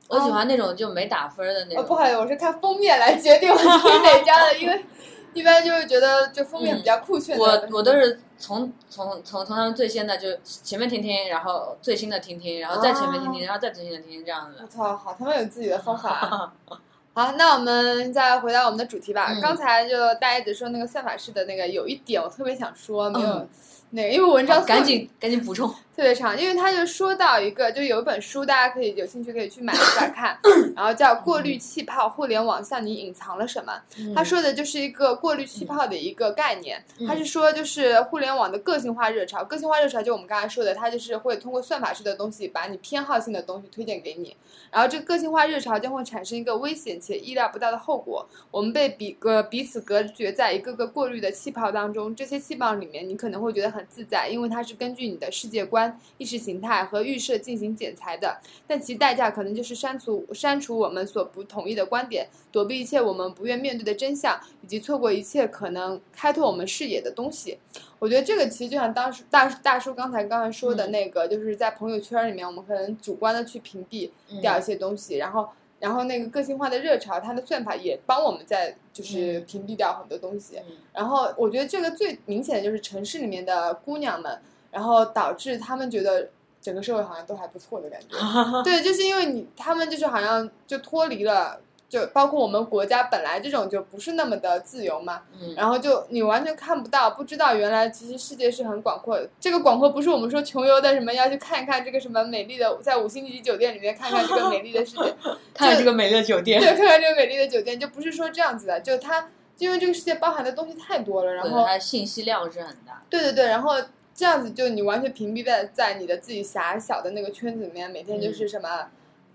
[0.08, 1.84] 我喜欢那种就没打分的那种。
[1.84, 3.66] 不好意思，我是看封面来决定我听
[4.02, 4.84] 哪家的，因为
[5.34, 7.36] 一般就是觉得就封面比较酷炫。
[7.38, 14.58] 我我都是从从从从他们最先的就前面听听，然后最新的听听，然后再前面听听，然后再最新的听听这样子。
[14.62, 16.52] 我操，好，他们有自己的方法。
[17.12, 19.34] 好，那我们再回到我们的主题吧。
[19.42, 23.48] 刚才就大家一直说那个算法式的那个，有一点我特别想说，没有。
[23.90, 30.38] 那个，因为文章赶紧赶紧补充，特别长，因为他就说到一个，就有一本书，大家可以有兴趣可以去买一下 看，
[30.76, 33.72] 然后叫《过滤气泡：互联网向你隐藏了什么》。
[34.14, 44.36] 他说的就是一个过滤气泡的一个概念，他是说就是互联网的个性化热潮，个性化热潮就我们刚才说的，它就是会通过算法式的东西把你偏好性的东西推荐给你，
[44.70, 53.82] 然后这个个性化热潮将会产生一个危险且意料不到的后果，我们被彼隔彼此隔绝在一个个过滤的气泡当中，这些气泡里面你可能会觉得很。
[53.88, 67.58] 自在，因为它是根据你的世界观、意识形态和预设进行剪裁的，但其代价可能就是删除删除我们所不同意的观点，躲避一切我们不愿面对的真相，以及错过一切可能开拓我们视野的东西。
[67.98, 75.48] 我觉得这个其实就像当时大大叔刚才刚才说的那个，就是在朋友圈里面，我们可能主观的去屏蔽掉一些东西，然后。
[75.78, 80.58] 然后那个个性化的热潮，它的算法也帮我们在就是屏蔽掉很多东西。
[80.90, 86.28] 然后我觉得这个最明显的就是城市里面的姑娘们，然后导致他们觉得
[86.60, 88.16] 整个社会好像都还不错的感觉。
[88.64, 91.60] 对，就是因为你他们就是好像就脱离了。
[91.88, 95.22] 就包括我们国家本来这种就不是那么的自由嘛，
[95.54, 99.28] 然后就你完全看不到，不知道原来其实世界是很广阔的。
[99.38, 105.14] 这个广阔不是我们说穷游的什么要去看一看这个什么美丽的，在五星级酒店里面看看这个美丽的世界，
[105.54, 113.00] 看看这个美丽的酒店， 对，看看这个美丽的酒店，就不是说这样子的，就它因为这个世界包含的东西太多了，然后它信息量是很大。
[113.08, 113.76] 对对对，然后
[114.16, 118.88] 这样子就你完全屏蔽在在你的自己狭小的那个圈子里面，每天就是什么。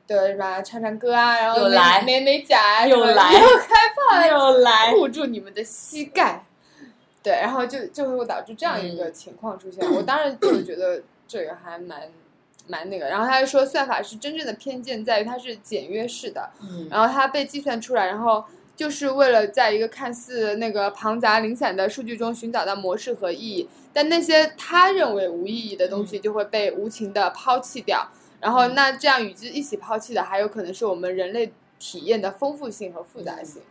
[0.08, 0.62] 对吧？
[0.62, 1.70] 唱唱歌啊，然后
[2.06, 6.44] 美美甲啊，又来又开放， 又来护住你们的膝盖。
[7.24, 9.89] 对，然后就就会导致这样一个情况出现。
[9.89, 12.10] 我当然就觉得这个还蛮
[12.67, 13.08] 蛮那个。
[13.08, 16.50] 然后他就说，算法是真正的偏见在于它是简约式的，
[16.89, 18.44] 然后它被计算出来，然后
[18.82, 23.70] 就是为了在一个看似那个庞杂零散的数据中寻找到模式和意义。
[23.94, 28.10] 但那些他认为无意义的东西就会被无情的抛弃掉。
[28.39, 33.62] 然后，那这样与之一起抛弃的，还有可能是我们人类体验的丰富性和复杂性。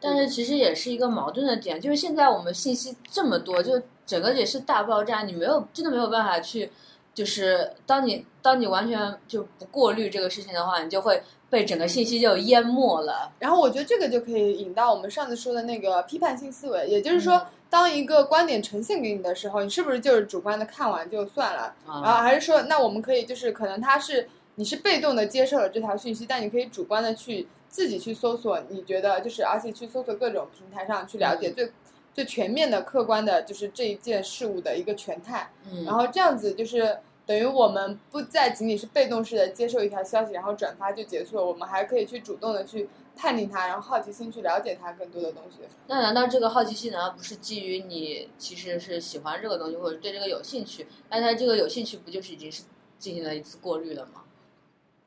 [0.00, 6.70] 但是，其实也是一个矛盾的点，就是现在我们信息这么多，就整个也是大爆炸，你没有真的没有办法去，
[7.12, 13.32] 就是当你当你完全就不过滤这个事情的话，你就会被整个信息就淹没了。
[13.38, 17.46] 然后，我觉得这个就可以引到我们上次说的那个批判性思维，也就是说。
[17.68, 21.74] 当一个观点呈现给你的时候，你是不是就是主观的看完就算了？
[21.84, 31.72] 然后还是说，那我们可以就是可能他是你是被动的接受了这条讯息，但你可以主观的去自己去搜索，你觉得就是而且去搜索各种平台上去了解最
[32.14, 35.50] 最全面的客观的，就是这一件事物的一个全态。
[35.70, 36.96] 嗯然后这样子就是
[37.26, 45.58] 等于我们不再仅仅是被动式的接受一条消息，然后转发就结束了，我们还可以去主动的去探听它，然后好奇心去了解它更多的东西。
[45.88, 50.86] 那难道这个好奇心难道不是基于你其实是喜欢这个东西或者对这个有兴趣？
[51.10, 52.62] 那它这个有兴趣不就是已经是
[52.98, 54.22] 进行了一次过滤了吗？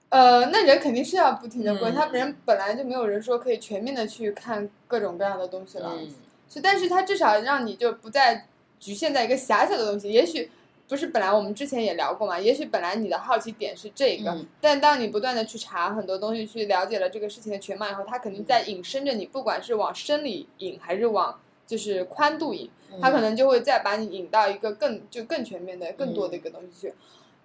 [0.10, 5.94] 呃，那人肯定是要不停的过，嗯他人本来就没有人说可以全面的去看各种各样的东西了。
[5.96, 6.14] 嗯
[6.50, 8.48] 是，但是它至少让你就不再
[8.80, 10.12] 局限在一个狭小的东西。
[10.12, 10.50] 也许
[10.90, 22.68] 不是本来我们之前也聊过嘛，也许本来你的好奇点是这个，嗯但当你不断的去查很多东西，去了解了这个事情的全貌以后，它肯定在引申着你，不管是往深里引还是往就是宽度引，
[23.00, 26.94] 它可能就会再把你引到一个更就更全面的、更多的一个东西去。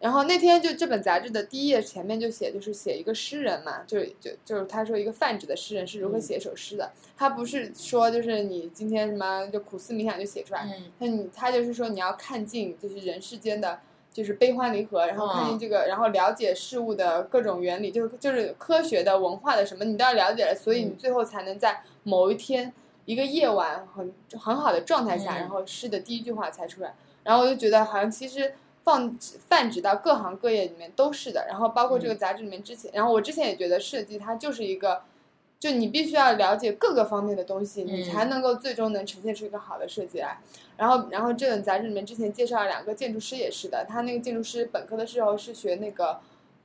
[0.04, 6.92] 然后那天就这本杂志的第一页前面就写，就是写一个诗人嘛，就是就就是他说一个泛指的诗人是如何写一首诗的。
[7.16, 13.80] 他不是说就是你今天什么就苦思冥想就写出来，嗯那你他就是说你要看尽就是人世间的。
[14.14, 22.72] 就是悲欢离合，然后看见这个，然后了解事物的各种原理，就是就是科学的、文化的什么，你都要了解了，所以你嗯最后才能在某一天
[23.06, 26.94] 一个夜晚很很好的状态下，嗯然后诗的第一句话才出来。
[27.24, 29.18] 然后我就觉得好像其实放
[29.48, 35.02] 泛指到各行各业里面都是的，然后包括这个杂志里面之前，然后我之前也觉得设计它就是一个，
[35.58, 40.38] 就你必须要了解各个方面的东西，你嗯才能够最终能呈现出一个好的设计来。
[40.76, 46.20] 然后，然后这本杂志里面之前介绍了两个建筑师也是的，他那个建筑师本科的时候是学那个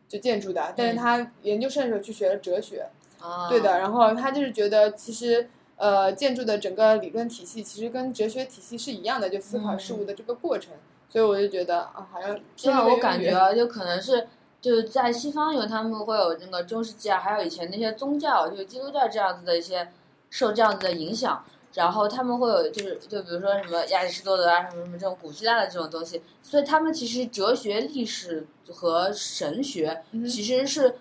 [0.07, 2.87] 就建筑的，但是嗯他研究生的时候去学了哲学。
[3.21, 10.71] 啊，对的，然后他就是觉得其实呃建筑的整个理论体系其实跟哲学体系是一样的，就思考事物的这个过程。
[11.09, 14.27] 所以我就觉得啊，好像对啊，我感觉就可能是
[14.61, 19.89] 就是在西方，因为他们会有那个中世纪啊，还有以前那些宗教，就是基督教这样子的一些
[20.29, 21.43] 受这样子的影响，
[21.73, 30.97] 然后他们会有就是就比如说什么亚里士多德啊，什么什么这种古希腊的这种东西，所以他们其实哲学、历史和神学嗯其实是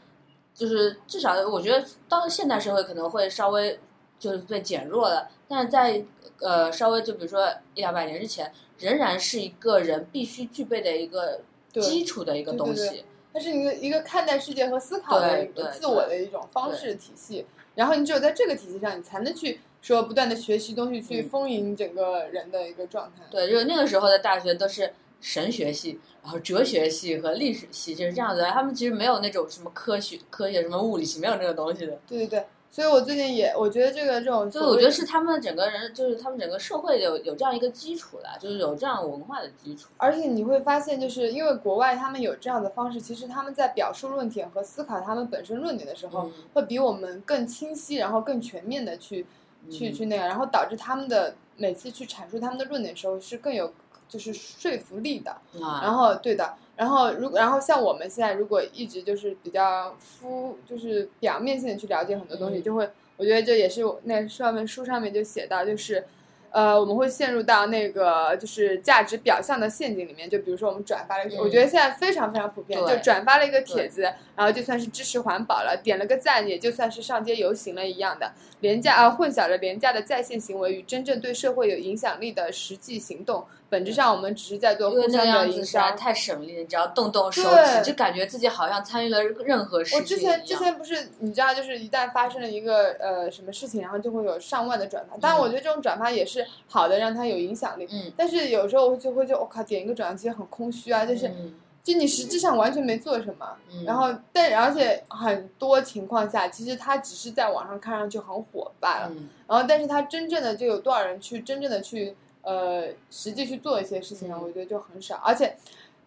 [0.54, 3.78] 就是至少我觉得到了现代社会可能会稍微
[4.18, 6.02] 就是被减弱了，但是在
[6.40, 11.40] 呃稍微就比如说一两百年之前，仍然是一个人必须具备的一个
[11.72, 13.04] 基础的一个东西。
[13.32, 17.46] 它是一个一个看待世界和思考的一个自我的一种方式体系。
[17.74, 23.22] 然后你只有在这个体系上，你才能去说不断的学习东西，去嗯丰盈整个人的一个状态。
[23.30, 28.50] 对，就是那个时候的大学都是神学系，然后哲学系和历史系就是这样子的。
[28.50, 31.96] 他们其实没有那种什么科学、科学什么物理系，没有这个东西的。
[32.08, 39.88] 对对对，所以我最近也我觉得这个这种所谓，所以我觉得是他们整个人，就是他们整个社会有有这样一个基础的，就是有这样文化的基础。
[39.96, 49.26] 而且你会发现，就是因为国外他们有这样的方式，其实他们在表述论点和思考他们本身论点的时候，嗯会比我们更清晰，然后更全面的去
[49.70, 53.72] 去嗯去那个，然后导致他们的每次去阐述他们的论点的时候是更有
[54.08, 55.30] 就是说服力的。
[55.60, 66.04] 啊，然后对的，然后如然后像我们现在如果一直就是比较肤就是表面性的去了解很多东西，嗯就会我觉得这也是那上面书上面就写到，就是
[66.50, 70.30] 呃我们会陷入到那个就是价值表象的陷阱里面。
[70.30, 74.02] 就比如说我们转发了一个，嗯我觉得现在非常非常普遍，就转发了一个帖子，
[74.36, 78.32] 然后就算是支持环保了，点了个赞，也就算是上街游行了一样的。
[78.60, 83.44] 廉价啊，混淆了廉价的在线行为与真正对社会有影响力的实际行动。
[83.70, 85.96] 本质上，我们只是在做互相的营样子实在销。
[85.96, 95.16] 太省力了，你只要动动手指，就感觉自己好像参与了任何事情我之前之前不是你知道，就是一旦发生了一个呃什么事情，然后就会有上万的转发。
[95.18, 97.86] 当然，我觉得这种转发也是好的，让它有影响力。
[97.92, 103.46] 嗯，但是有时候我就会就我靠，点一个转发其实很空虚啊，就是嗯就你实际上完全没做什么。
[103.72, 109.08] 嗯然后，但而且很多情况下，其实它只是在网上看上去很火罢了。
[109.10, 112.14] 嗯然后，但是它真正的就有多少人去真正的去
[112.48, 114.36] 呃实际去做一些事情呢？
[114.38, 115.16] 嗯我觉得就很少。
[115.16, 115.54] 而且，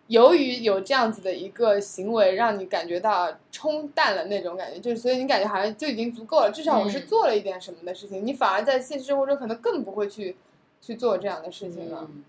[0.07, 6.51] 由于有这样子的一个行为，让你感觉到冲淡了那种感觉，就是所以你感觉好像就已经足够了。
[6.51, 10.35] 至少我是嗯做了一点什么的事情，你反而在现实生活中可能更不会去
[10.81, 12.07] 去做这样的事情了。
[12.09, 12.23] 嗯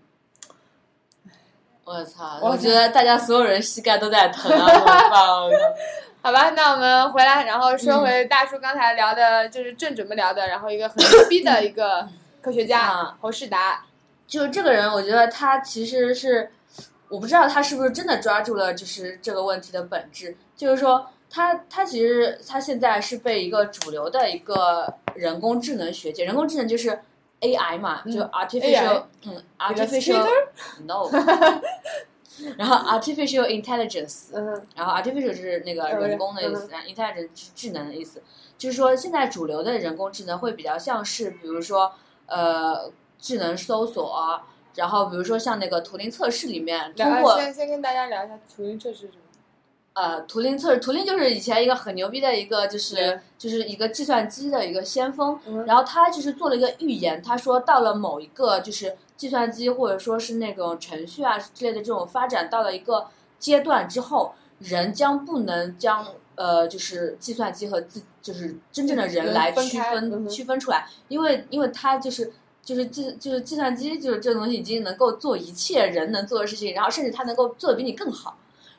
[1.85, 2.39] 我操！
[2.41, 4.65] 我我觉得大家所有人膝盖都在疼啊！
[4.65, 4.79] 我
[5.09, 5.49] 靠！
[6.23, 12.07] 好吧，那我们回来，然后说嗯回大叔刚才聊的，就是正准备聊的，然后一个很牛逼的一个
[12.41, 13.83] 科学家啊侯世达。
[14.33, 16.49] 就这个人，我觉得他其实是，
[17.07, 26.99] 我不知道他是不是真的抓住了就是这个问题的本质，就是说他他其实他现在是被一个主流的一个人工智能学界，人工智能就是
[27.41, 30.27] AI 嘛，嗯就 artificial，嗯 artificial
[30.87, 31.07] no，
[32.57, 38.23] 然后 artificial intelligence，嗯然后 artificial 就是那个嗯人工的意思，然后 intelligence 是智能的意思，
[38.57, 41.93] 就是说现在主流的人工智能会比较像是，比如说
[42.25, 42.91] 呃
[43.23, 44.43] 智能搜索啊，
[44.75, 49.19] 然后比如说像那个图灵测试里面，通过先先跟大家聊一下图灵测试是什么。
[49.93, 55.39] 呃，图灵测试，图灵就是以前一个很牛逼的一个，就是就是一个计算机的一个先锋。
[55.65, 63.07] 然后他就是做了一个预言，他说到了某一个就是计算机或者说是那种程序啊之类的这种发展到了一个
[63.39, 66.05] 阶段之后，人将不能将
[66.35, 72.33] 呃就是计算机和自就是真正的人来区分区分出来，因为因为他就是
[72.63, 78.37] 就是计就是计算机就是这个东西已经能够做一切人能做的事情，然后甚至它能够做的比你更好，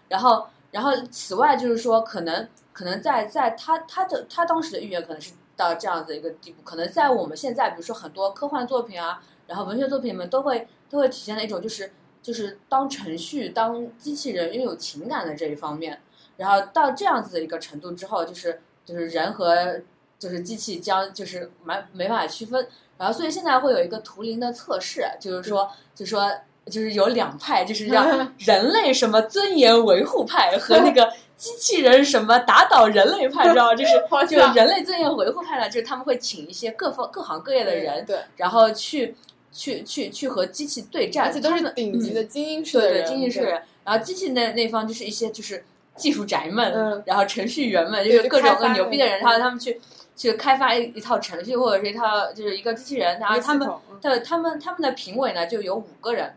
[0.09, 0.47] 然后。
[0.75, 16.01] 然后，此外就是说，可能可能在在他他的他当时的预言可能是到这样子一个地步，可能在我们现在，比如说很多科幻作品啊，然后文学作品里面都会都会体现的一种，就是就是当程序、当机器人拥有情感的这一方面，
[16.39, 19.81] 然后到这样子的一个程度之后，就是就是人和
[20.19, 22.67] 就是机器将就是没没办法区分，
[22.99, 26.31] 然后所以现在会有一个图灵的测试，就是说就是说。
[26.67, 28.09] 就是有两派，就是让
[28.41, 33.75] 人类什么尊严维护派和那个机器人什么打倒人类派，知道吗？
[33.75, 33.93] 就是
[34.27, 39.15] 就是人类尊严维护派呢，就是他们会请一些各方各行各业的人，对，然后去
[39.53, 43.61] 去去去和机器对战，而且都是顶级的精英式的人，精英式人。
[43.85, 45.63] 然后机器那那方就是一些就是
[45.97, 49.79] 技术宅们，然后程序员们，就是各种很牛逼的人，然后他们去
[50.17, 53.69] 去开发一一套程序或者是一套就是一个机器人，然后他们
[54.01, 56.35] 的他们他们的评委呢就有五个人。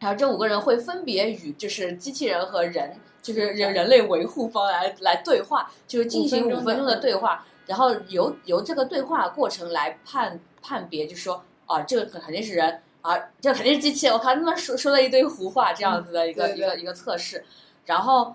[0.00, 14.08] 然后这五个人会分别与就是机器人和人，就是人人类维护方来来对话，就是进行五分钟的对话，然后由由这个对话过程来判判别，就是说啊，这个肯定是人啊，这肯定是机器。
[14.08, 17.44] 我靠，他们说说了一堆胡话，这样子的一个一个一个测试。
[17.84, 18.34] 然后，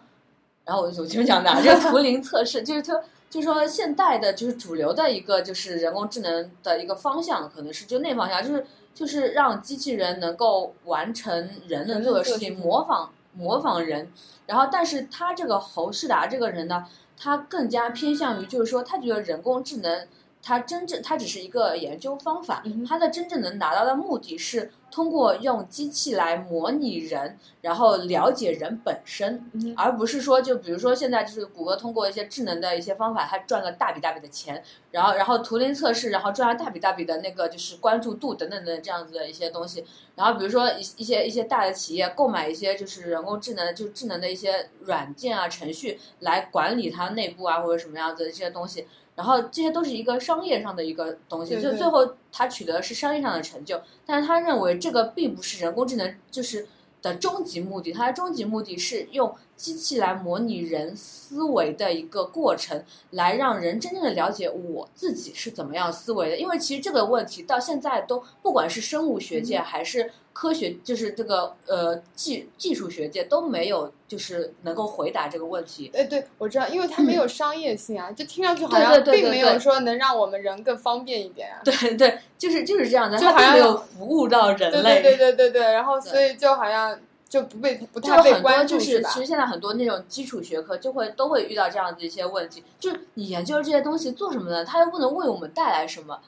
[0.63, 8.65] 然后我我前面讲的这个图灵测试，就是说就是说现代的就是主流的一个就是人工智能的一个方向，可能是就那方向，就是。
[8.97, 14.11] 就是让机器人能够完成人能做的事情，模仿模仿人。
[14.47, 16.83] 然后，但是他这个侯世达这个人呢，
[17.15, 20.07] 他更加偏向于，就是说，他觉得人工智能。
[20.41, 39.83] 它真正，它只是一个研究方法，它的真正能达到的目的是通过用机器来模拟人，然后了解人本身，而不是说，就比如说现在就是谷歌通过一些智能的一些方法，它赚了大笔大笔的钱，然后然后图灵测试，然后赚了大笔大笔的那个就是关注度等等的这样子的一些东西，
[40.15, 48.87] 然后比如说一一些一些大的企业购买一些就是人工智能，就智能的一些软件啊程序来管理它内部啊或者什么样子的这些东西。
[49.17, 56.67] 然后这些都是一个商业上的一个东西，就最后他取得的是商业上的成就，但是他认为这个并不是人工智能就是
[57.01, 66.37] 的终极目的，它的终极目的是用机器来模拟人思维的一个过程，来让人真正的了解我自己是怎么样思维的。
[66.37, 70.09] 因为其实这个问题到现在都不管是生物学界还是。
[70.37, 75.89] 科学就是这个呃技技术学界都没有就是能够回答这个问题。
[75.95, 81.57] 哎，对，我知道，因为它没有商业性啊，就听上去好像并没有说能让我们人更方便一点啊。
[81.63, 85.01] 对对，就是就是这样的，就好像没有服务到人类。
[85.01, 86.95] 对对对对对，然后所以就好像
[87.29, 94.63] 就不被不太被关注是其实现在很多那种基础学科就会都会遇到这样的一些问题，就是你研究这些东西做什么呢？
[94.65, 96.19] 它又不能为我们带来什么？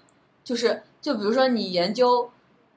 [0.43, 2.29] 就是就比如说你研究。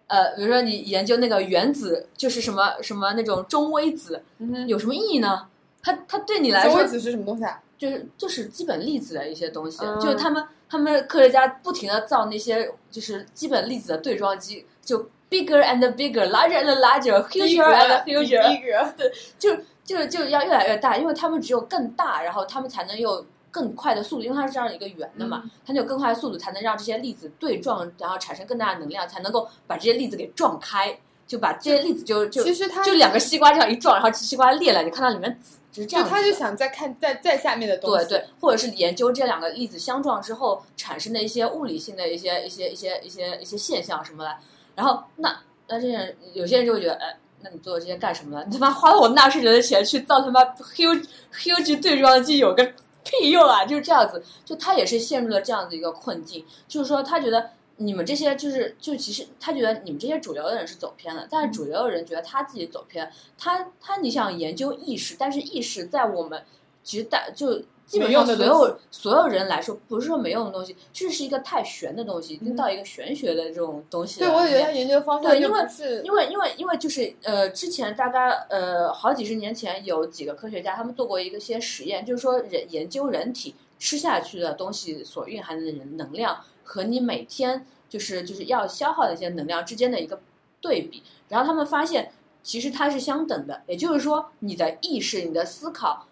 [0.09, 4.23] 呃，比如说你研究那个原子，就是什么什么那种中微子，
[4.67, 5.47] 有什么意义呢？
[5.81, 7.59] 它它对你来说，中微子是什么东西啊？
[7.79, 23.25] 就是就是基本粒子的一些东西，就是他们他们科学家不停的造那些就是基本粒子的对撞机，就 bigger and bigger，larger and larger，huger and huger， 对，就就就要越来越大，因为他们只有更大，然后他们才能有。
[23.55, 36.09] 更快的速度，因为它是这样一个圆的嘛，它有更快的速度才能让这些粒子对撞，然后产生更大的能量，才能够把这些粒子给撞开，就把这些粒子就就其实它就两个西瓜这样一撞，然后西瓜裂了，你看到里面籽就是这样。
[36.09, 44.35] 他就想再看再再下面的东西，对对，或者是研究这两个粒子相撞之后产生的一些物理性的一些一些一些一些一些现象什么的。
[44.75, 48.45] 然后那那这些人有些人就会觉得，哎，那你做这些干什么呢？
[48.47, 52.73] 你他妈花了我纳税人的钱去造他妈 huge huge 对撞机，有个。
[53.05, 53.65] 屁用啊！
[53.65, 66.45] 就是这样子，就他也是陷入了这样的一个困境，就是说他觉得你们这些就是就其实他觉得你们这些主流的人是走偏了，但是主流的人觉得他自己走偏，他他你想研究意识，但是意识在我们
[66.85, 67.61] 其实大就。
[67.87, 74.21] 基本上所有所有人来说，不是说没用的东西，这是一个太玄的东西，已经到一个玄学的这种东西。
[74.21, 75.61] 对，我觉得他研究方向对，因为
[76.05, 90.21] 因为因为因为就是呃，之前大概呃好几十年前有几个科学家，他们做过一个些实验，就是说人研究人体吃下去的东西所蕴含的能能量和你每天就是就是要消耗的一些能量之间的一个
[90.61, 92.13] 对比，然后他们发现
[92.43, 96.07] 其实它是相等的，也就是说你的意识、你的思考，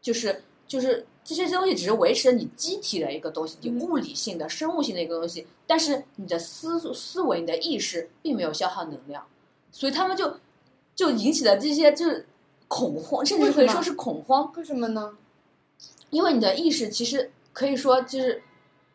[0.00, 9.24] 就是就是这些东西只是维持了你机体的一个东西，你物理性的、生物性的一个东西，但是你的思思维、你的意识并没有消耗能量，
[9.70, 10.38] 所以他们就
[10.94, 12.26] 就引起了这些就是
[12.68, 14.52] 恐慌，甚至可以说是恐慌。
[14.56, 15.16] 为什么呢？
[16.10, 18.42] 因为你的意识其实可以说就是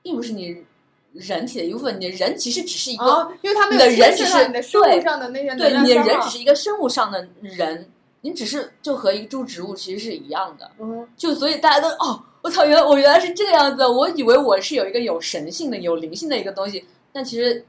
[0.01, 0.65] 并不是你。
[1.11, 7.89] 人体的一部分，你的人其实只是一个，因为他们的人只是你的生物上的那些对，你的人只是一个生物上的人，
[8.22, 17.65] 你只是就和一株植物其实是一样的，嗯，就所以大家都哦，我操，原来我原来是这个样子，我以为我是有一个有神性的、有灵性的一个东西，但其实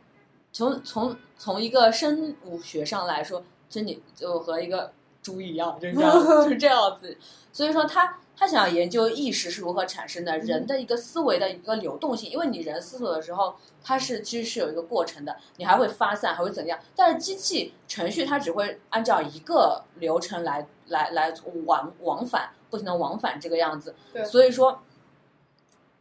[0.53, 4.93] 从从从一个生物学上来说，真的就和一个
[5.23, 7.17] 猪一样，就是这样， 就是这样子，
[7.53, 8.17] 所以说他。
[8.41, 16.81] 他想要研究意识是如何产生的，人的一个思维的一个流动性，因为你人思索的时候，它是其实是有一个过程的，你还会发散，还会怎样？
[16.97, 21.35] 但是机器程序它只会按照一个流程来来来
[21.67, 23.95] 往往返，不停的往返这个样子。
[24.11, 24.81] 对，所以说，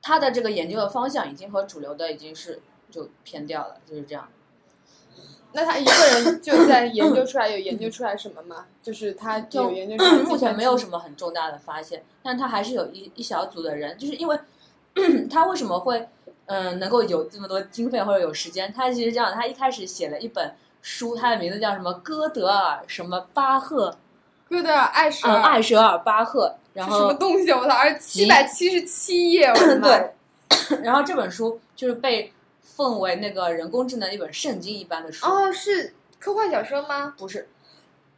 [0.01, 4.29] 他的这个研究的方向已经和主流的已经是就偏掉了，就是这样。
[5.51, 8.65] 那他一个人就在研究出来有研究出来什么吗？
[8.83, 14.39] 就是他有研究出来，目前没有什么很重大的发现，但他还是有一一小组的人，就是因为
[15.27, 16.07] 他为什么会
[16.45, 18.71] 嗯能够有这么多经费或者有时间？
[18.71, 21.91] 他其实这样，他一开始写了一本书，他的名字叫什么？
[21.93, 23.97] 歌德尔什么巴赫？
[24.47, 26.55] 歌德尔艾舍尔艾舍尔巴赫？
[26.73, 27.51] 然后什么东西？
[27.51, 27.73] 我操！
[27.75, 29.89] 而七百七十七页，我的妈！
[30.83, 32.31] 然后这本书就是被。
[32.79, 37.13] 奉为那个人工智能一本圣经一般的书哦，是科幻小说吗？
[37.17, 37.45] 不是，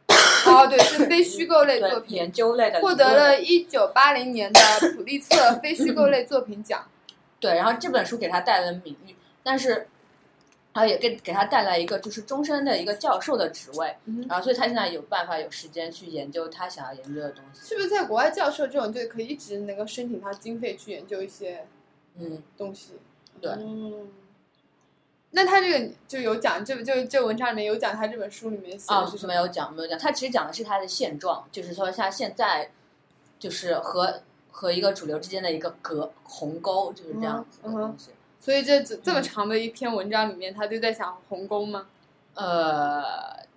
[0.46, 4.60] 哦，对，是非虚构类作品，研究类的，获得了一九八零年的
[4.94, 6.86] 普利策 非虚构类作品奖。
[7.40, 9.88] 对，然后这本书给他带来了名誉，但是，
[10.72, 13.92] 他也给给他带来一个就是终身的一个教授的职位，
[14.28, 17.66] 然后所以他现在有办法有时间去研究他想要研究的东西。
[17.66, 21.66] 是不是在国外教授这种就可以一直能够申请他经费去研究一些
[22.16, 22.92] 嗯东西？
[23.40, 24.06] 对，嗯。
[25.34, 29.32] 那他这个就有讲，这就这文章里面有讲他这本书里面写的是什么？
[29.32, 29.98] 没有讲，没有讲。
[29.98, 32.70] 他其实讲的是他的现状，就是说像现在，
[33.38, 34.20] 就是和
[34.50, 38.10] 和一个主流之间的一个隔鸿沟，就是这样子的东西。
[38.38, 41.86] 所以这这么长的一篇文章里面，他就在想鸿沟吗？
[42.34, 43.02] 呃，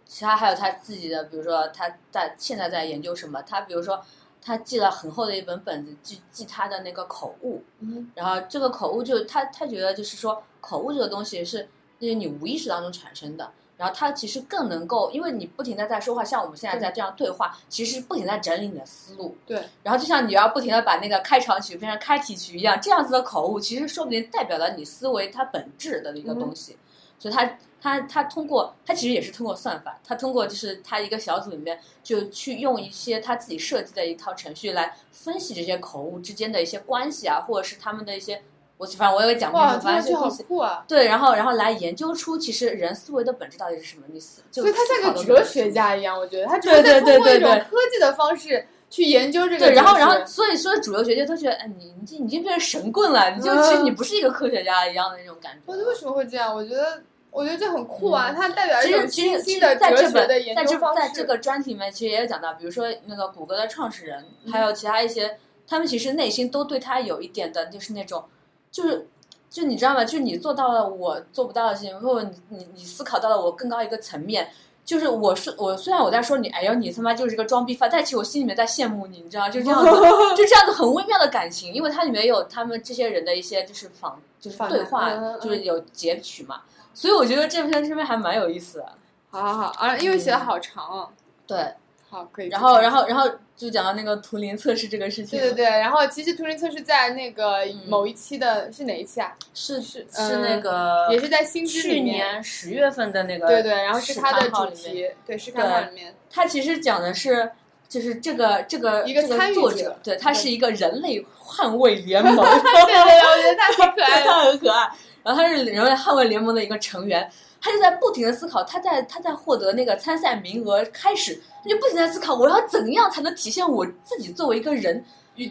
[0.05, 3.41] 其他还有他自己的，比如说他在现在在研究什么？
[3.41, 4.01] 他比如说
[4.45, 7.63] 他记了很厚的一本本子，记记他的那个口误。
[7.79, 8.09] 嗯。
[8.15, 10.41] 然后这个口误就他他觉得就是说。
[10.67, 11.69] 口误这个东西是
[11.99, 19.37] 因为你无意识当中产生的，然后他其实更能够，因为你不停的在说话，像我们现在在这样对话，其实不停在整理你的思路。
[19.45, 19.63] 对。
[19.83, 26.75] 然后就像你要不停的把那个开场曲变成开题曲一样，这样子的口误，其实说不定代表了你思维它本质的一个东西。
[27.17, 38.41] 所以他他他通过他其实也是通过算法，他通过就是他一个小组里面就去用一些他自己设计的一套程序来分析这些口误之间的一些关系啊，或者是他们的一些。
[38.77, 40.83] 我反正我也讲过，反正这些啊！
[40.85, 44.41] 对，然后然后来研究出其实人思维的本质到底是什么意思。
[44.51, 49.65] 所以他像个哲学家一样，我觉得他对对对对对，科技的方式去研究这个。
[49.65, 55.59] 对，然后然后所以说主流学界都觉得，哎，你你已经变成神棍了，你就其实你不是一个科学家一样的那种感觉。
[55.65, 56.55] 我为什么会这样？
[56.55, 58.31] 我觉得我觉得这很酷啊！
[58.31, 61.01] 它代表一种新兴的哲学的研究方式。
[61.01, 65.37] 在这个专题里面，其实也有讲到，比如说那个谷歌的创始人，还有其他一些，
[65.67, 68.23] 他们其实内心都对他有一点的，就是那种，
[68.71, 69.07] 就是。
[69.47, 70.03] 就你知道吗？
[70.03, 74.49] 就你做到了我做不到的事情，或者你你你思考到了我更高一个层面。
[74.85, 79.89] 就是我是我，虽然我在说你，哎呦你他妈就是个装逼犯，但其实我心里面在羡慕你，你知道就这样子，
[80.37, 85.09] 就这样子很微妙的感情，因为它里面有他们这些人的一些就是仿就是对话，
[85.41, 86.61] 就是有截取嘛，
[86.93, 88.85] 所以我觉得这篇这篇还蛮有意思的。
[89.31, 91.09] 好好好啊，因为写的好长哦。
[91.47, 91.73] 对。
[92.15, 92.47] 好，可以。
[92.47, 95.37] 然后，然后，然后就讲到那个图灵测试这个事情。
[95.37, 99.35] 对对对，然后其实图灵测试在那个某一期的是哪一期啊？
[99.53, 103.47] 是是是那个，也是在新知去年十月份的那个。
[103.47, 106.15] 对对，然后是它的主题，对，是看号里面。
[106.31, 107.51] 它其实讲的是，
[107.89, 112.33] 就是这个这个一个参与者，对，他是一个人类捍卫联 盟。
[112.33, 114.89] 对对对，我觉得他很可爱， 他很可爱。
[115.21, 117.29] 然后他是人类捍卫联盟的一个成员。
[117.65, 125.03] 他就在不停的思考，他在他在获得那个参赛名额开始，他就不停在思考，我要怎样才能体现我自己作为一个人，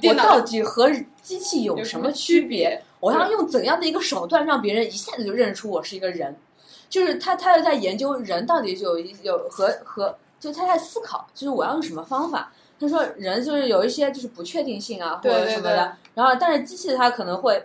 [0.05, 0.89] 我到底和
[1.21, 2.81] 机器有什么区别？
[3.01, 6.37] 我要用怎样的一个手段让别人一下子就认出我是一个人？
[6.89, 12.53] 就是他，他又在研究人到底有有和和，就他在思考，就是我要用什么方法？
[12.79, 17.61] 他说人就是有一些就是不确定性啊，或者什么的，然后但是机器它可能会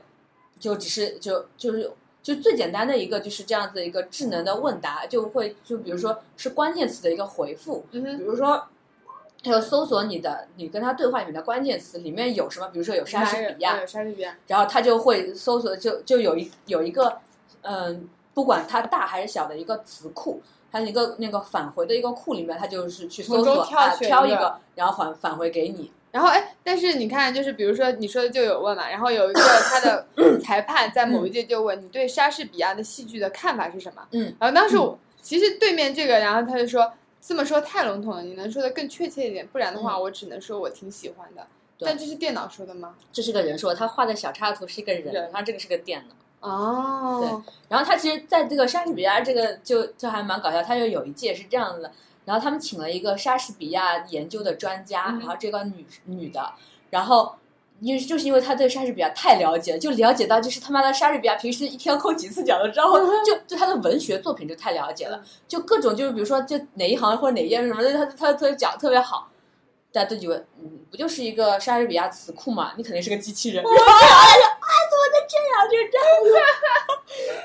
[0.60, 1.91] 就只是就就是。
[2.22, 8.67] 就最简单的一个就是这样子一个智能的问答，就会就比如说是关键词的一个回复，嗯，比如说。
[9.41, 12.67] 还有搜索你的，你跟他对话里面的关键词里面有什么？
[12.74, 17.20] 比如说有莎士比亚，有莎士比亚，然后他就会搜索，就就有一有一个，
[17.61, 25.89] 嗯，不管它大还是小的一个词库，它一个那个返回的一个库里面，它就是去搜索啊，挑一个，然后返返回给你。
[26.12, 30.05] 然后哎，但是你看，就是比如说你说的就有问嘛，然后有一个他的
[30.43, 34.01] 裁判在某一届就问你对莎士比亚的戏剧的看法是什么？
[34.12, 36.91] 嗯，然后当时我其实对面这个，然后他就说。
[37.22, 39.45] 这么说太笼统了，你能说的更确切一点？
[39.45, 41.45] 不然的话，我只能说我挺喜欢的。
[41.78, 42.95] 但这是电脑说的吗？
[43.12, 46.49] 这是个人说，他画的小插图是一个人，他这个是个电脑。
[46.49, 47.20] 哦。
[47.20, 47.53] 对。
[47.68, 51.91] 然后他其实在这个莎士比亚这个就就还蛮搞笑，他就有一届是这样子的，
[52.30, 56.54] 然后他们请了一个莎士比亚研究的专家，然后这个女女的，
[56.92, 57.34] 然后。
[57.82, 63.00] 因为就是因为他对莎士比亚太了解，就了解到就是他妈的莎士比亚平时一天扣几次脚，知道吗？
[63.26, 69.30] 就对他的文学作品就太了解了，就各种就是比如说就哪一行或者哪页什么的，他他他讲特别好，
[69.92, 73.64] 大家都以为嗯不就是一个莎士比亚词库嘛，你肯定是个机器人。
[73.66, 75.70] 啊，怎么能这样？
[75.70, 76.30] 就是这样子。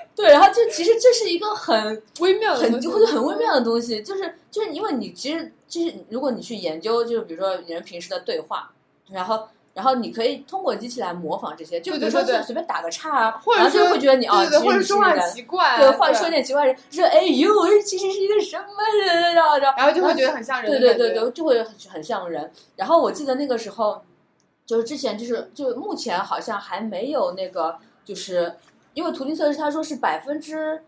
[0.14, 8.70] 对，然后就其实这是一个很 微妙的、很或很微妙的东西，就是就是因为你其实就是如果你去研究，就是比如说人平时的对话，
[9.10, 9.48] 然后。
[9.74, 17.50] 然后你可以通过机器来模仿这些，就比如说随随便打个岔啊，然后就会觉得你哦，或者说话奇怪，对，话说点奇怪人，说哎呦，
[17.84, 18.66] 其实是一个什么
[19.04, 22.50] 人，然后然后就会觉得很像人，对对对对，就会很很像人。
[22.76, 24.02] 然后我记得那个时候，
[24.64, 28.54] 就是之前就是就目前好像还没有那个，就是
[28.94, 30.82] 因为图灵测试他说是百分之。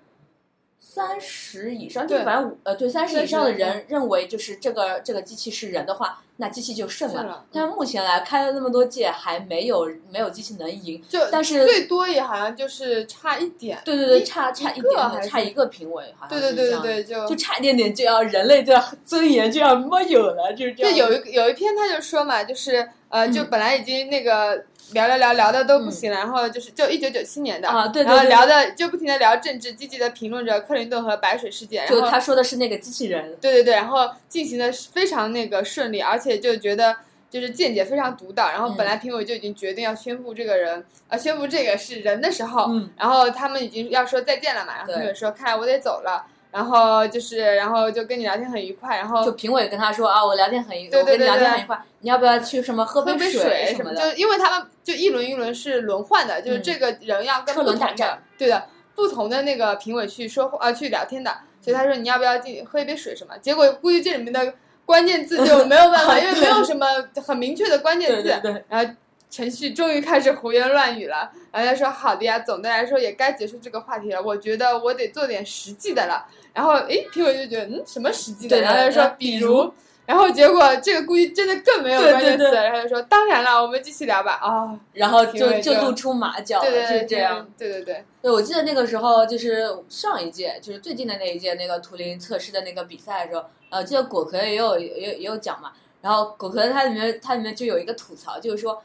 [0.78, 7.44] 三十以上，就反正呃，对三十以上的人认为就是这个这个机器是人的话，那机器就胜了。
[7.52, 11.02] 但是目前来开了那么多届，还没有没有机器能赢。
[11.08, 13.78] 就但是最多也好像就是差一点。
[13.84, 20.92] 对对对，差差一点，差一个评委，好像对对对对，就就差一点点，就要人类的尊严就要没有了，就是这样。
[20.92, 24.64] 就有一有一篇他就说嘛，就是呃，就本来已经那个。
[24.92, 31.84] 聊聊聊聊的都不行了，然后就是就一九九七年的，啊对，然后聊的就不停的聊政治，积极的评论着克林顿和白水事件。
[31.88, 33.36] 就他说的是那个机器人。
[33.40, 36.96] 对对对，然后进行的非常那个顺利，而且就觉得
[37.30, 38.48] 就是见解非常独到。
[38.48, 46.26] 然后本来评委就已经决定要宣布这个人，啊，宣布这个是人的时候，然后他们已经要说再见了嘛，然后评委说看来我得走了。
[46.52, 54.00] 然后就是，然后就跟你聊天很愉快，然后就评委跟他说啊，我聊天很愉，我跟你聊天很愉快，你要不要去什么喝杯水什么的？
[54.00, 63.36] 就因为他们就一轮一轮是轮换的，就是这个人要跟不同的对的不同的那个评委去说呃去聊天的，所以他说你要不要进喝一杯水什么？
[63.36, 64.54] 结果估计这里面的
[64.86, 66.86] 关键字就没有办法， 因为没有什么
[67.26, 68.28] 很明确的关键字，
[68.70, 68.94] 然后。
[69.28, 74.22] 程序终于开始胡言乱语了，然后他说：“好的呀，总的来说也该结束这个话题了。
[74.22, 76.24] 我觉得我得做点实际的了。”
[76.54, 78.60] 然后，诶，评委就觉得，嗯，什么实际的？
[78.62, 79.70] 然后他说：“比如。”
[80.06, 87.46] 然后结果这个估计真的更没有关键词，然后就说：“当然了，我们继续聊吧。”啊，然后就就露出马脚了，是这样。
[87.58, 95.72] 对对对，对我记得那个时候就是上一届，就是最近的那一届那个图灵测试的那个比赛的时候，呃，记得果壳也有也也有讲嘛。
[96.00, 98.82] 然后果壳它里面它里面就有一个吐槽，就是说。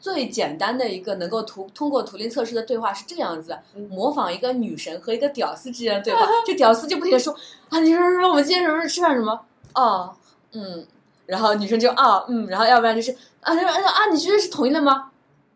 [0.00, 3.58] 最简单的一个能够图通过图灵测试的对话是这样子，
[3.88, 7.34] 模仿一个女神和一个屌丝之间的对话，这屌丝就不停说
[7.70, 9.40] 啊，你说说我们今天什么时候吃饭什么？
[9.74, 10.14] 哦，
[10.54, 10.86] 嗯，
[11.26, 15.10] 然后女生就啊，嗯，然后要不然就是啊，啊啊，你觉得是同意了吗？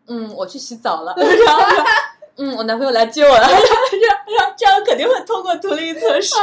[0.07, 1.13] 嗯，我去洗澡了。
[1.17, 1.61] 然 后
[2.39, 3.47] 嗯，我男朋友来接我了，
[3.91, 3.97] 这
[4.35, 6.33] 样这样肯定会通过图灵测试，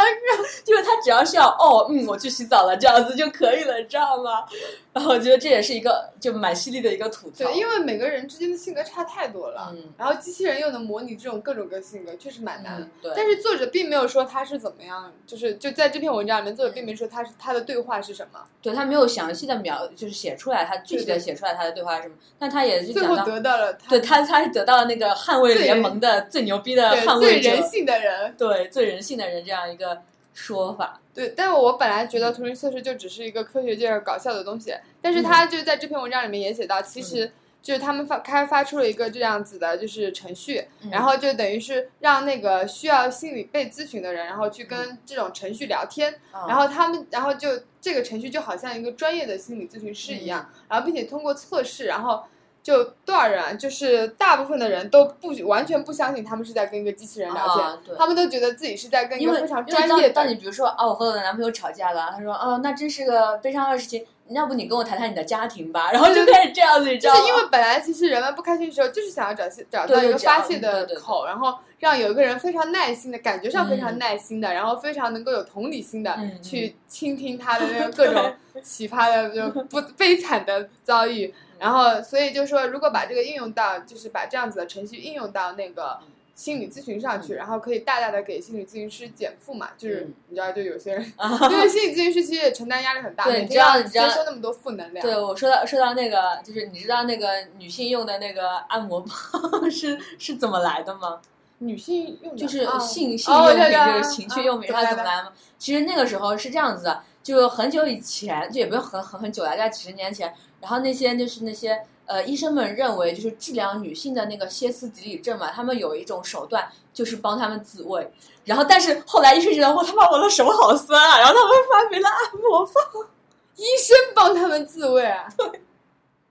[0.66, 4.44] 因为他只要是要哦，嗯，我去洗澡了，这样子就可以了，知道吗？
[4.92, 7.44] 然后我觉得这也是一个就蛮犀利的一个吐槽。
[7.44, 12.90] 对，因为每个人之间的性格差太多了，嗯，然后机器人又能模拟这种各种各性格，确实蛮难。
[13.03, 18.40] 对，但是作者并没有说他是怎么样，就是就在这篇文章里面，作者并没有说他是他的对话是什么。
[18.62, 30.03] 对他没有详细的描，就是写出来他具体的写出来他的对话是什么，但他也是最后得到了，对他他是得到了那个捍卫联盟的最牛逼的捍卫者，最人性的人，对最人性的人这样一个。
[30.39, 31.01] 说法。
[31.14, 37.32] 对，但是我本来觉得图灵测试就只是一个科学界搞笑的东西，但是他就在这篇文章里面也写到，其实
[37.62, 46.14] 就是他们发开发出了一个这样子的，就是程序，然后就等于是让那个需要心理被咨询的人，然后去跟这种程序聊天，
[46.47, 52.24] 然后他们，然后就这个程序就好像一个专业的心理咨询师一样，然后并且通过测试，然后。
[52.67, 53.53] 就多少人啊？
[53.53, 60.09] 就是大部分的人都不完全不相信他们是在跟一个机器人聊天，他们都觉得自己是在跟一个非常专业。
[60.09, 64.05] 当你比如说啊，我和我的男朋友吵架了，他说哦，那真是个悲伤的事情。
[64.31, 67.21] 要不你跟我谈谈你的家庭吧，然后就开始这样子，你知道吗？
[67.21, 85.98] 就是因为本来其实人们不开心的时候，就是想要找找到一个发泄的口，然后让有一个人非常耐心的感觉上非常耐心的，然后非常能够有同理心的去倾听他的那个各种 奇葩的就不悲惨的遭遇，然后所以就说如果把这个应用到，就是把这样子的程序应用到那个。
[86.36, 91.02] 心理咨询上去，然后可以大大的给心理咨询师减负嘛，就是你知道，就有些人，
[91.50, 95.02] 因为心理咨询师其实也承担压力很大，每天要接收那么多负能量。
[95.02, 97.26] 对我说到说到那个，就是你知道那个
[97.57, 101.22] 女性用的那个按摩棒是是怎么来的吗？
[101.61, 105.32] 女性用就是性性用品，就是情趣用品，它怎么来吗？
[105.57, 110.34] 其实那个时候是这样子的，就很久以前，就也不用很很很久了，大概几十年前，
[110.67, 111.81] 然后那些就是那些。
[112.09, 116.64] 呃，医生们认为就是治疗女性的那个歇斯底里症嘛，他们有一种手段
[116.95, 118.09] 就是帮他们自慰，
[118.45, 123.11] 然后但是后来医生觉得我他妈我的手好酸啊，然后他们发明了按摩棒，
[123.57, 125.27] 医生帮他们自慰啊？
[125.37, 125.61] 对，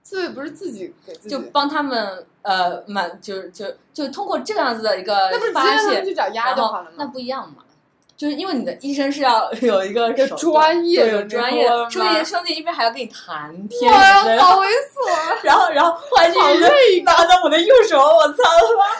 [0.02, 5.14] 自慰不是自己给自己，就帮他们呃满就是就就通过这样子的一个
[5.52, 7.56] 发泄，然后那不一样嘛。
[8.16, 13.92] 就是因为你的医生是要 有一个专业，有专业，兄弟兄弟一边还要跟你谈天，
[14.38, 15.06] 好猥琐。
[15.44, 16.40] 然后然后后来就
[17.04, 18.42] 拿着我的右手，我操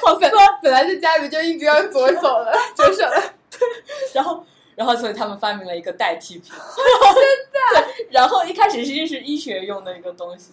[0.04, 0.30] 好酸！
[0.62, 3.22] 本来在家里就一直要左手的，左手的。
[4.12, 4.44] 然后
[4.74, 7.88] 然后所以他们发明了一个代替品，真的。
[7.96, 10.50] 对，然后一开始其实是医学用的一个东西。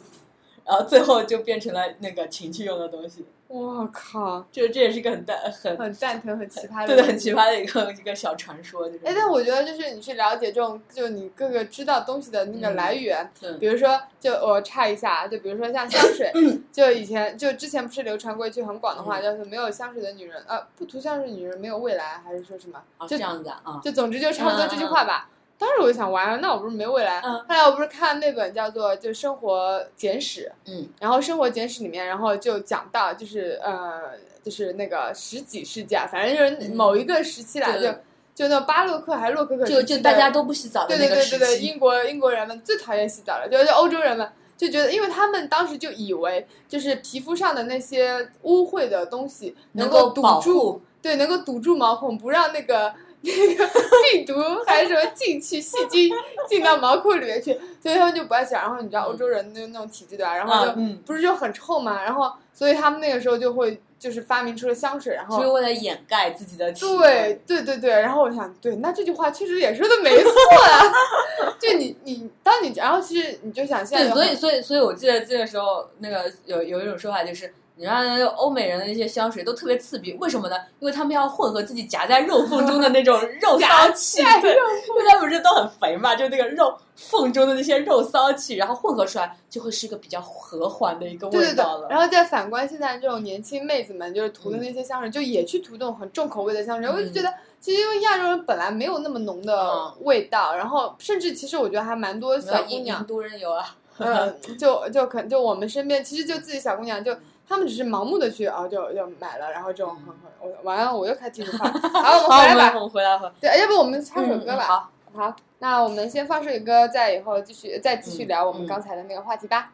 [0.65, 3.25] 然后最后就变成了那个情趣用的东西。
[3.53, 8.89] 我靠，这这也是一个很蛋很很蛋疼、很奇葩的，对对，很奇葩的一个一个小传说。
[9.03, 13.29] 哎，但我觉得就是你去了解这种，就你各个知道东西的那个来源。
[13.59, 16.33] 比如说，就我插一下，就比如说像香水，
[16.71, 22.81] 就以前就之前不是流传过一句很广的话，叫做“没有香水的女人，呃，不涂香水女人没有未来”，还是说什么？
[23.01, 23.79] 就这样子啊。
[23.83, 25.29] 就总之就差不多这句话吧。
[25.57, 27.21] 当时我就想，完了，那我不是没未来？
[27.21, 34.11] 后来我不是看那本叫做《就生活简史》，嗯，然后《生活简史》里面，然后就讲到，就是呃，
[34.43, 37.93] 就是那个十几世纪啊，反正就是某一个时期啦，就
[38.35, 52.93] 就那巴洛克还是洛可可，就就大家都不洗澡的那个时期，英国英国人们最讨厌洗澡了，就就欧洲人们就觉得，因为他们当时就以为，就是皮肤上的那些污秽的东西能够堵住，对，能够堵住毛孔，不让那个。
[53.47, 53.65] 那个
[54.11, 54.33] 病毒
[54.67, 56.11] 还是什么进去细菌
[56.47, 58.53] 进到毛孔里面去，所以他们就不爱洗。
[58.53, 60.35] 然后你知道欧洲人那那种体质对吧？
[60.35, 60.73] 然后就
[61.05, 62.03] 不是就很臭嘛。
[62.03, 66.81] 然后所以他们那个时候就会就是发明出了香水，然后就是为了掩盖自己的体。
[66.97, 67.91] 对对对对。
[67.91, 71.55] 然后我想，对，那这句话确实也说的没错啊。
[71.57, 77.53] 就你你当你然后其实你就想现在，所以所以所以我记得这个时候那个有有一种说法就是。
[77.75, 80.55] 你看，欧美人的那些香水都特别刺鼻，为什么呢？
[80.79, 91.87] 因为他们要混合自己夹在肉缝中的那种肉 骚气，对，因为他们不是都很肥嘛，就那个肉缝中的那些肉骚气，然后混合出来就会是一个比较和缓的一个味道了。
[91.89, 107.11] 然后再反观现在这种年轻妹子们，就是涂的那些香水，就也去涂这种很重口味的香水，我就觉得，其实因为亚洲人本来没有那么浓的味道，然后甚至其实我觉得还蛮多小姑娘，印度人有啊，嗯，就就可就我们身边，其实就自己小姑娘就。
[107.47, 113.31] 他们只是盲目的去啊，就就买了，然后就很很我完了，我又开技术话，好，我们回来吧，我们回来吧。
[113.39, 114.63] 对，要不我们唱首歌吧？
[114.63, 119.71] 好，好，那我们先放首歌，再以后继续再继续聊我们刚才的那个话题吧。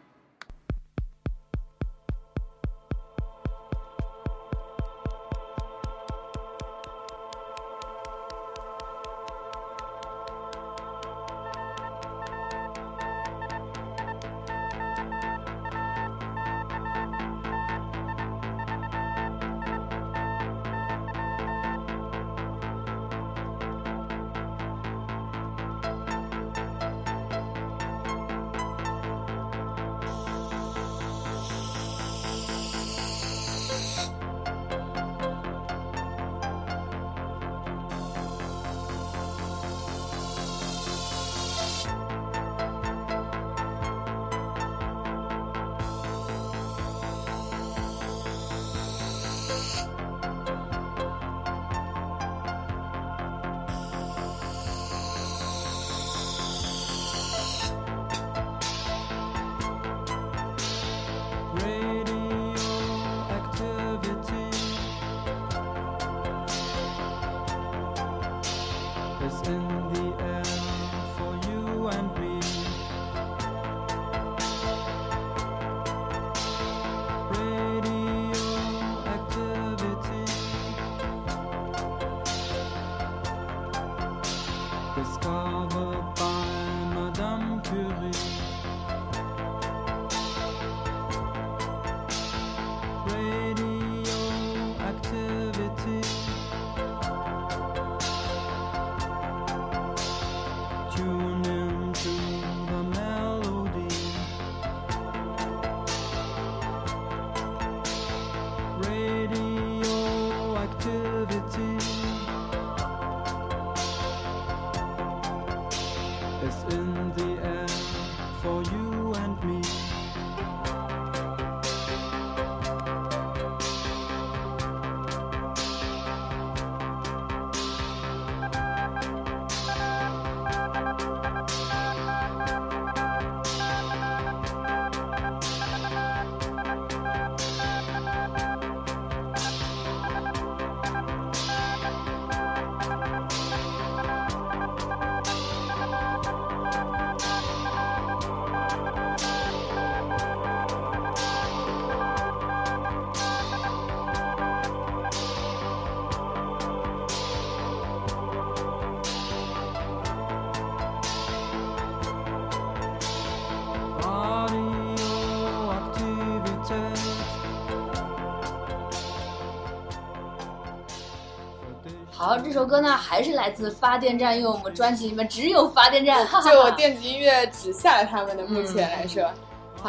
[172.20, 179.24] 好，这首歌呢还是来自发电站，因为我们专辑里面只有发电站，就我电子音乐只下了他们的，目前来说。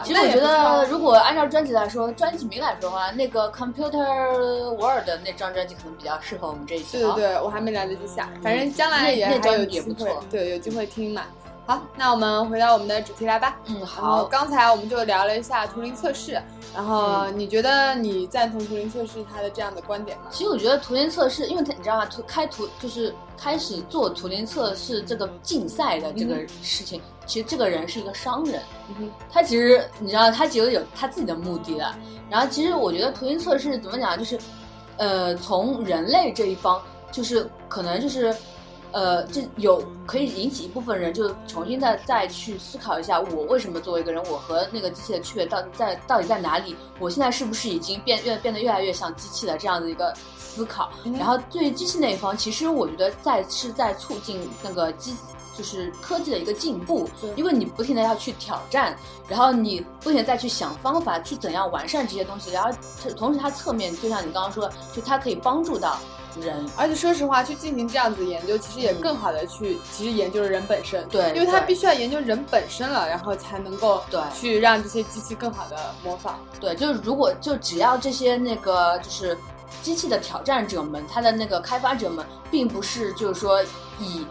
[0.04, 4.06] 其实我觉得，如果按照专辑来说，专辑名来说的话，那个 Computer
[4.76, 6.98] World 那张专辑可能比较适合我们这一期。
[6.98, 11.22] 对对对，我还没来得及下，反正将来也还有机会，对，有机会听嘛。
[12.00, 13.58] 好，那我们回到我们的主题来吧。
[13.66, 14.24] 嗯，好。
[14.24, 16.40] 刚才我们就聊了一下图灵测试，
[16.74, 20.24] 然后你觉得你赞同图灵测试他的这样的观点吗？
[20.30, 22.06] 其实我觉得图灵测试，因为他你知道吗？
[22.06, 27.02] 图开图就是开始做图灵测试这个竞赛的这个事情。
[27.26, 28.62] 其实这个人是一个商人，
[28.98, 31.94] 嗯他其实你知道，他其实有他自己的目的的。
[32.30, 34.38] 然后，其实我觉得图灵测试怎么讲，就是，
[34.96, 36.80] 呃，从人类这一方，
[37.12, 38.34] 就是可能就是，
[38.92, 46.76] 呃，这有可以引起一部分人就重新再再去思考一下，我为什么作为一个人，我和那个机器的区别到底在到底在哪里？
[46.98, 50.90] 我现在是不是已经变越变得越来越像机器的这样的一个思考？
[51.18, 55.14] 然后，对于机器那一方，其实我觉得在是在促进那个机。
[55.52, 58.96] 就是科技的一个进步，因为你不停的要去挑战，
[59.28, 62.70] 然后你不停的再去想方法去怎样完善这些东西，然后
[63.14, 65.98] 同时它侧面就像你刚刚说，就它可以帮助到
[66.40, 74.20] 人，而且说实话，去进行这样子研究，其实也更好的去其实研究人本身，对，因为它必须要研究人本身了，然后才能够对。
[74.38, 79.36] 去让这些机器更好的模仿，对，就是如果就只要这些那个就是
[79.82, 83.62] 机器的挑战者们，他的那个开发者们，并不是就是说
[83.98, 84.24] 以。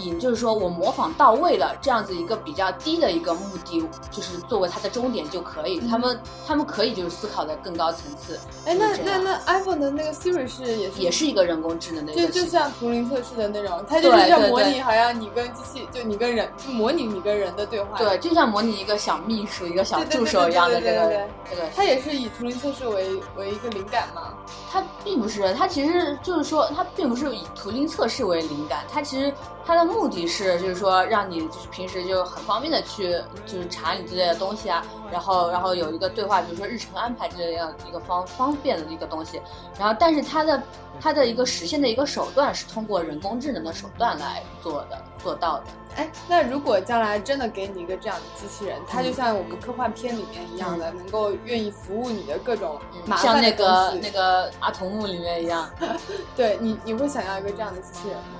[0.00, 5.80] 以就是说我模仿到位了，这样子一个比较低的一个目的，就是作为它的终点就可以。
[5.88, 8.38] 他们他们可以就是思考的更高层次。
[8.64, 17.98] 哎，那那那 iPhone 的那个 Siri 是也是也是一个人工智能的，就就像图灵测试的那种，它就是要模拟好像你跟机器，就你跟人，就模拟你跟人的对话。
[17.98, 21.62] 对，就像模拟一个小秘书、一个小助手一样的这个这个。
[21.74, 24.34] 它也是以图灵测试为为一个灵感吗？
[24.70, 29.32] 它并不是，它其实就是说，它并不是以图灵测试为灵感，它其实。
[29.70, 33.12] 它的目的是，就是说让你就是平时就很方便的去
[33.46, 39.40] 就是查你之类的东西啊，然后然后有一个对话，比如说日程安排之类的一个方方便的一个东西。
[39.78, 40.60] 然后，但是它的
[41.00, 45.64] 它的一个实现的一个手段是通过人工智能的手段来做的做到的。
[45.94, 55.70] 哎，那如果将来真的给你一个这样的机器人，它就像我们科幻片里面一样的，能够愿意服务你的各种麻烦像那个那个阿童木里面一样，
[56.34, 58.39] 对你你会想要一个这样的机器人吗？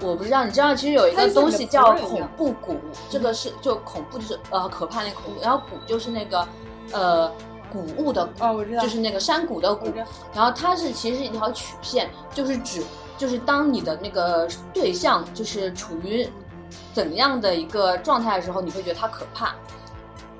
[0.00, 2.76] 我不知道，你知道其实有一个东西叫恐怖谷，
[3.08, 6.46] 这个是就恐怖就是呃可怕那恐怖，然后谷就是那个
[6.92, 7.30] 呃
[7.72, 9.86] 谷物的哦，我知道，就是那个山谷的谷，
[10.34, 12.82] 然后它是其实是一条曲线，就是指
[13.16, 16.28] 就是当你的那个对象就是处于
[16.92, 19.54] 怎样的一个状态的时候，你会觉得它可怕。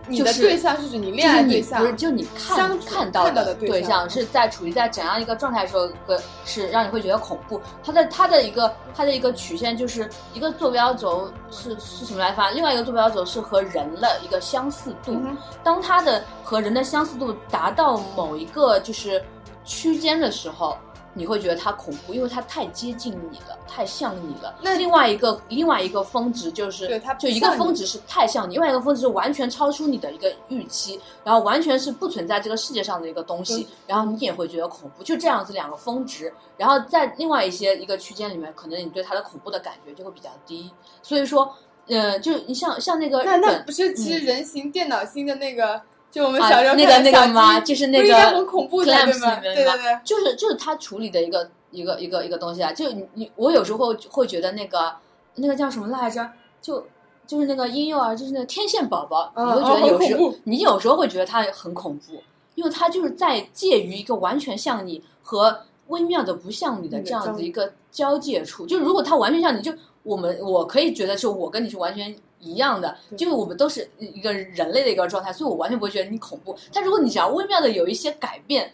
[0.07, 7.61] 你的对象是指你恋爱对象，不是就你看看到的对象是在处于在怎样一个状态的时候，个是让你会觉得恐怖。
[7.83, 12.51] 它的它的一个它的一个曲线就是一个坐标轴是是什么来发？
[12.51, 15.17] 另外一个坐标轴是和人的一个相似度。
[15.63, 19.23] 当它的和人的相似度达到某一个就是
[19.65, 20.77] 区间的时候。
[21.15, 24.55] 你会觉得它恐怖，因为它太接近你了，太像你了。
[24.61, 35.03] 那另外一个另外一个峰值就是，对它就一个峰值是太像你，另外一个峰值是完全超出你的一个预期，然后完全是不存在这个世界上的一个东西，然后你也会觉得恐怖。
[35.03, 40.71] 就这样子两个峰值，然后在另外一些一个区间里面，可能你对它的恐怖的感觉就会比较低。
[41.01, 41.55] 所以说，
[41.87, 45.81] 呃，就你像像那个那那不是其实人形电脑星的那个。
[46.15, 47.59] 就我们小时候那个那个吗？
[47.59, 49.41] 就是那个很恐怖的对吗？
[49.41, 52.73] 对对对，就是就是他处理的一个一个一个一个东西啊。
[52.73, 54.95] 就你你我有时候会会觉得那个
[55.35, 56.31] 那个叫什么来着？
[56.63, 56.87] 就
[57.27, 62.23] 就是那个婴幼儿，就是那个天线宝宝，你会觉得有时候你有时候会觉得它很恐怖，
[62.55, 68.65] 因为它就是在介于一个完全像你和微妙的不像你的这样子一个交界处。
[68.69, 69.73] 就如果它完全像你，就
[70.05, 72.15] 我们我可以觉得是我跟你是完全。
[72.45, 76.55] 一样的，就是我们都是一个人类的一个状态，所以我完全不会觉得你恐怖。
[76.73, 78.71] 但如果你只要微妙的有一些改变，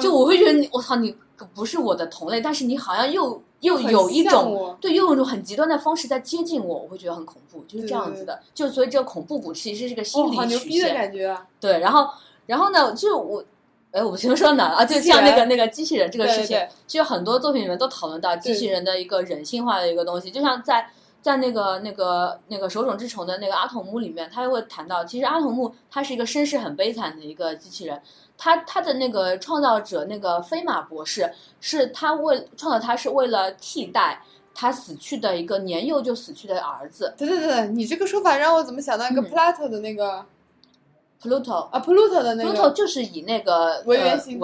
[0.00, 1.14] 就我会觉得你，我操，你
[1.54, 8.40] 不是我的同类，但是你好像又又有一种对，又有一种很极端的方式在接近我，我会觉得很恐怖，就是这样子的。
[8.54, 11.36] 就所以这个恐怖谷其实是个心理曲线感觉。
[11.60, 12.08] 对，然后
[12.46, 13.44] 然后呢，就我，
[13.90, 14.84] 哎，我先说哪啊？
[14.84, 20.88] 就像那个那个机器人这个事情，其实很多作品里面都讨论到机器人的一个人性化的一个东西，就像在。
[21.22, 28.02] 在那个那个那个手冢治虫的那个阿童木里面，他又会谈到，其实阿童木他是一个身世很悲惨的一个机器人，
[28.36, 34.20] 他他的那个创造者那个飞马博士，是他为创造他是为了替代
[34.52, 37.14] 他死去的一个年幼就死去的儿子。
[37.16, 40.26] 对对对，你这个说法让我怎么想到一个 Plato 的那个。
[41.22, 44.40] Pluto 啊，Pluto 的那个 Pluto 就是以那个为原型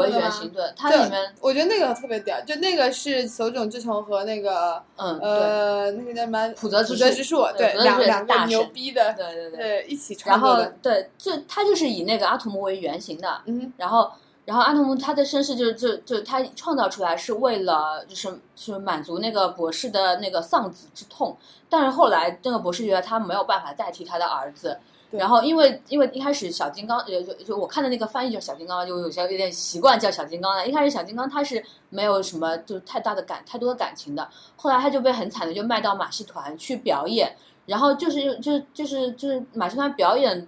[0.53, 14.13] 的它里面我觉得那个特别屌，就那个是手冢治虫和那个嗯呃那个叫什么浦泽直树浦泽直树，对，两两个大牛逼的，对对对，对，一起然后创作的，对，就他就是以那个阿童木为原型的，嗯然后，
[14.45, 21.37] 然后阿童木他的身世就是就就他创造出来是为了就是是满足那个博士的那个丧子之痛，
[21.69, 24.79] 但是后来那个博士觉得他没有办法代替他的儿子。
[25.11, 30.69] 对然后，因为因为一开始小金刚，呃，就就我看的那个翻译叫小金刚，就有些有点习惯叫小金刚了。
[30.69, 37.35] 一开始小金刚他是没有什么就太大的感太多的感情的，后来他就被很惨的就卖到马戏团去表演，
[37.65, 40.47] 然后就是就是就是就是马戏团表演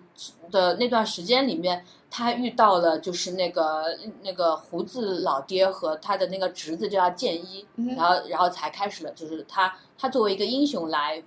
[0.51, 3.85] 的那段时间里面，他遇到了就是那个
[4.23, 11.23] 那个胡子老爹和他的那个侄子叫剑一，然后然后才开始了就是他他作为一个英雄来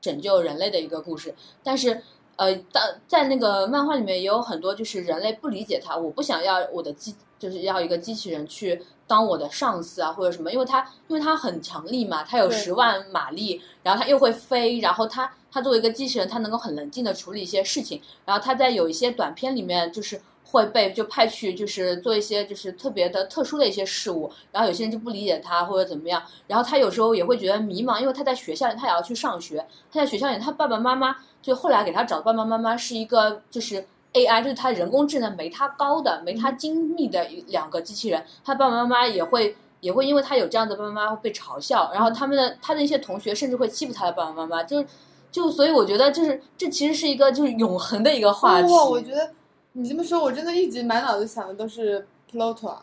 [0.00, 2.02] 拯救人类的一个故事，但是。
[2.38, 20.20] 呃，当在那个漫画里面也有很多，就是人类不理解他，我不想要我的机，就是要一个机器人去当我的上司啊，或者什么，因为他因为他很强力嘛，他有十万马力，然后他又会飞，然后他他作为一个机器人，他能够很冷静的处理一些事情，然后他在有一些短片里面就是。
[20.50, 39.56] 会被就派去就是做一些就是特别的特殊的一些事物，然后有些人就不理解他或者怎么样，然后他有时候也会觉得迷茫，因为他在学校里他也要去上学，他在学校里他爸爸妈妈就后来给他找爸爸妈妈是一个就是 AI，就是他人工智能没他高的没他精密的一两个机器人，他爸爸妈妈也会。
[39.80, 44.84] 也会因为他有这样的爸爸妈妈会被嘲笑，然后他们的他的一些同学甚至会欺负他的爸爸妈妈，就
[45.30, 48.72] 就所以我觉得就是这其实是一个就是永恒的一个话题。
[48.72, 49.30] 哇，我觉得
[49.72, 52.82] 你这么说，我真的一直满脑子想的都是 Pluto，啊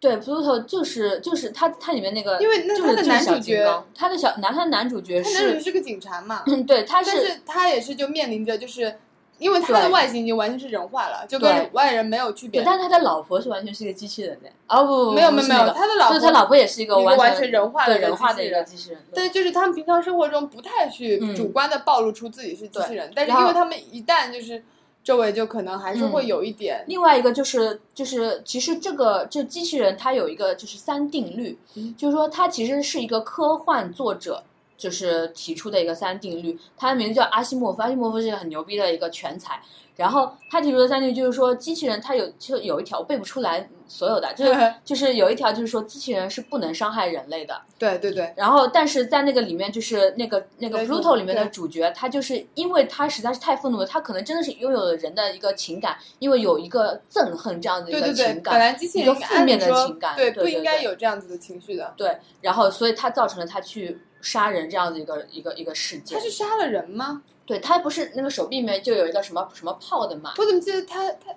[0.00, 8.96] 对，Pluto 就是就是他他里面那个，因为那就是他的男主角他的小男他的男主角他男主角是，是个警察嘛， 嗯，对，他但是他也是就面临着就是。
[9.36, 12.64] 因为他的外形已经完全是人化了，就跟外人没有区别对，。
[12.64, 24.62] 但是他的老婆是完全是一个机器人的，哦不没有没有没有，他的老婆就是他老婆也是一个完完全人化的人化的一个机器人对但就是他们平常生活中不太去嗯主观的暴露出自己是机器人，但是因为他们一旦就是
[25.04, 34.42] 周围就可能还是会有一点，另外一个就是就是，其实这个这机器人它有一个就是三定律，嗯就是说它其实是一个科幻作者
[34.78, 39.60] 就是提出的一个三定律，它的名字叫阿西莫夫，阿西莫夫是一个很牛逼的一个全才。
[39.96, 47.60] 然后他提出的三定律就是说，机器人它有就有一条我背不出来所有的，就是就是有一条就是说，机器人是不能伤害人类的。
[47.78, 61.92] 对对对，然后，但是在那个里面，就是那个那个对 Pluto 里面的主角，他就是因为他实在是太愤怒了，他可能真的是拥有了人的一个情感，因为有一个憎恨这样的一个对对对，情感，本来机器人一个负面的情感对对对不应该有这样子的情绪的。
[61.96, 66.24] 对，然后所以他造成了他去杀人这样的一个一个一个事件他。
[66.24, 67.22] 是杀了人吗？
[67.46, 71.30] 对他不是那个手臂里面就有一个什么什么炮的嘛，我怎么记得他他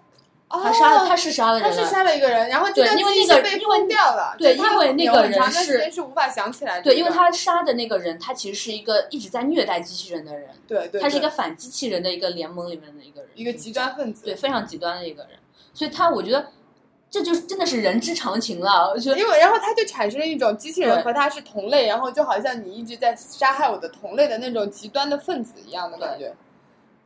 [0.47, 1.85] 哦，他杀了他是杀了人他是。
[1.85, 5.51] 杀了一个人，然后这对因为那个被因为封掉了，对因为那个人
[5.91, 14.23] 是无法想起来这对，因为他杀的那个人，他其实是一个一直在虐待机器人的人，对对，对他是一个反机器人的一个联盟里面的一个人，一个极端分子。
[14.23, 15.31] 对，非常极端的一个人，
[15.73, 16.47] 所以他我觉得
[17.09, 18.91] 这就是真的是人之常情了。
[18.93, 26.33] 我觉得因为然后他就产生了一种机器人和他是同类，然后就好像你一直在杀害我的同类的那种极端的分子一样的感觉。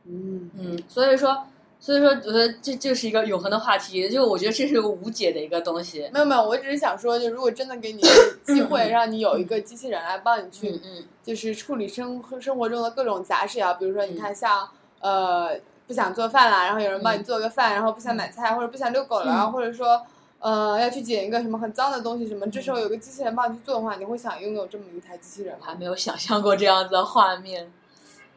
[0.04, 1.44] 嗯，嗯，所以说
[1.78, 6.10] 所以说我觉得这就是一个永恒的话题，就我觉得这是个无解的一个东西。
[6.12, 8.02] 没有没有，我只是想说，就如果真的给你
[8.44, 14.68] 机会，让你有一个机器人来帮你去嗯嗯就是处理生生活中的各种杂事啊，比如说你嗯看像、
[15.00, 15.56] 呃
[15.92, 20.02] 不想做饭啦，然后有人帮你做个饭，然后不想买菜或者不想遛狗了，嗯或者说
[20.38, 25.66] 呃要去捡一个什么很脏的东西什么，这时候有个机器人帮你去做的话，你会想拥有这么一台机器人吗？
[25.66, 27.70] 还没有想象过这样子的画面。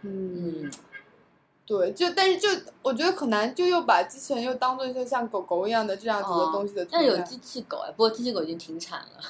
[0.01, 0.71] 嗯，嗯，
[1.65, 2.49] 对，就但是就
[2.81, 6.85] 我觉得可能就又把机器人又当做一些像狗狗一样的这样子的东西。
[6.91, 9.23] 但有机器狗哎，不过机器狗已经停产了。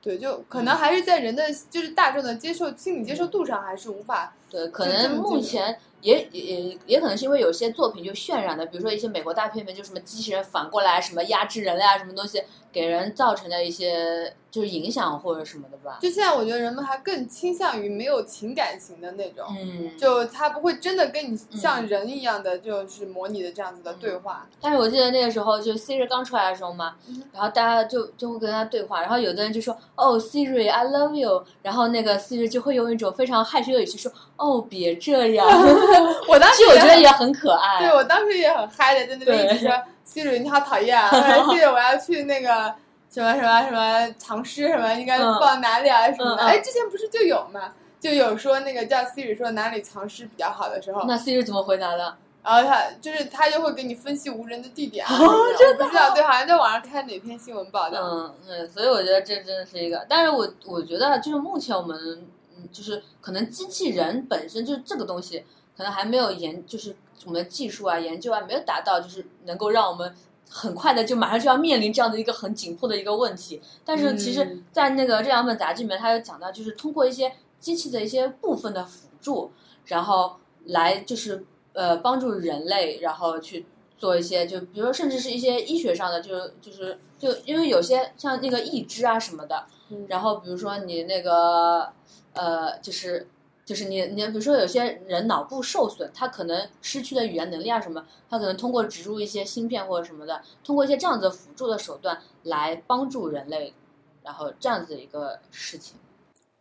[0.00, 4.32] 对，就可能还是在人的就是大众的接受心理接受度上还是无法。
[4.50, 12.42] 对，可能目前也也也可能是因为有些作品就渲染的，比如说一些美国大片里面就什么机器人反过来什么压制人类啊，什么东西
[12.72, 15.98] 给人造成的一些就是影响或者什么的吧。
[16.00, 19.44] 就现在我觉得人们还更倾向于没有情感型的那种。
[19.50, 24.46] 嗯，就他不会真的跟你像人一样的，就是模拟的这样子的对话。
[24.60, 35.46] 但是我记得那个时候就 Siri 刚出来的时候嘛，嗯然后大家就就会跟他对话，然后有的人就说哦 Siri I love you，然后那个 Siri 就会用一种非常害羞的语气说哦别这样，
[36.28, 37.78] 我当时其实我觉得很也很可爱。
[37.80, 39.72] 对我当时也很嗨的，在那边一直说
[40.06, 41.08] Siri 你好讨厌啊，
[41.48, 42.74] Siri 我要去那个
[43.10, 46.42] 什么什么什么藏尸什么应该嗯放哪里啊什么的。
[46.42, 47.72] 哎，之前不是就有吗？
[47.98, 52.16] 就有说那个叫 Siri 说哪里藏尸比较好的时候，那 Siri 怎么回答的？
[52.44, 57.98] 然后他就是他就会给你分析无人的地点，啊我不知道，对，好像在网上看哪篇新闻报道。
[58.00, 62.28] 嗯嗯，所以我觉得这真的是一个，但是我我觉得就是目前我们嗯，
[62.72, 65.44] 就是可能机器人本身就是这个东西，
[65.76, 66.94] 可能还没有研，就是
[67.24, 70.14] 我们的技术啊、研究啊，没有达到就是能够让我们
[70.48, 73.60] 很快的就马上就要面临这样的一个很紧迫的一个问题。
[73.84, 79.50] 但是其实嗯，在那个这两本杂志里面，它有讲到，就是通过一些机器的一些部分的辅助，
[79.86, 80.36] 然后
[80.66, 83.66] 来就是呃帮助人类，然后去
[83.98, 91.90] 做一些，就比如说甚至是一些医学上的，就是就是就因为有些像那个义肢啊什么的，嗯然后比如说你那个
[92.36, 93.26] 呃就是。
[93.66, 103.74] 就是你，你比如说有些人脑部受损，他可能失去了语言能力啊什么，他可能通过植入一些芯片或者什么的，通过一些这样子的辅助的手段来帮助人类，
[104.22, 105.96] 然后这样子的一个事情。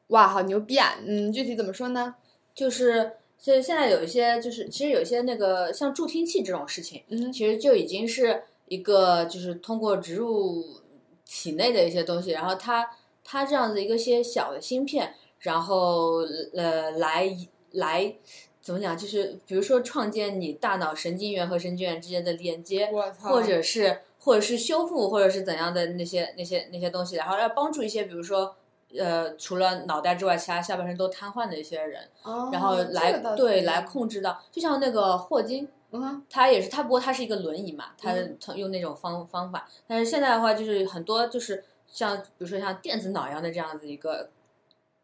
[0.08, 0.96] 哇，好牛逼啊！
[1.06, 2.16] 嗯，具体怎么说呢？
[2.56, 10.82] 就是现现在有一些，就是其实有一些那个像助听器这种事情，嗯其实就已经是一个就是通过植入
[11.24, 12.90] 体内的一些东西，然后它
[13.24, 16.20] 它这样子一个些小的芯片，然后
[16.56, 17.36] 呃来
[17.72, 18.16] 来
[18.62, 28.56] 怎么讲，就是比如说创建你大脑神经元和神经元之间的连接，或者是或者是修复，或者是怎样的那些那些那些东西，然后要帮助一些，比如说
[28.98, 38.14] 呃，除了脑袋之外，其他下半身都瘫痪的一些人，哦，然后来、对来控制到，就像那个霍金，嗯他也是他，不过他是一个轮椅嘛，他
[38.56, 44.30] 用那种方方法，但是现在的话就是很多就是像比如说像电子脑一样的这样子一个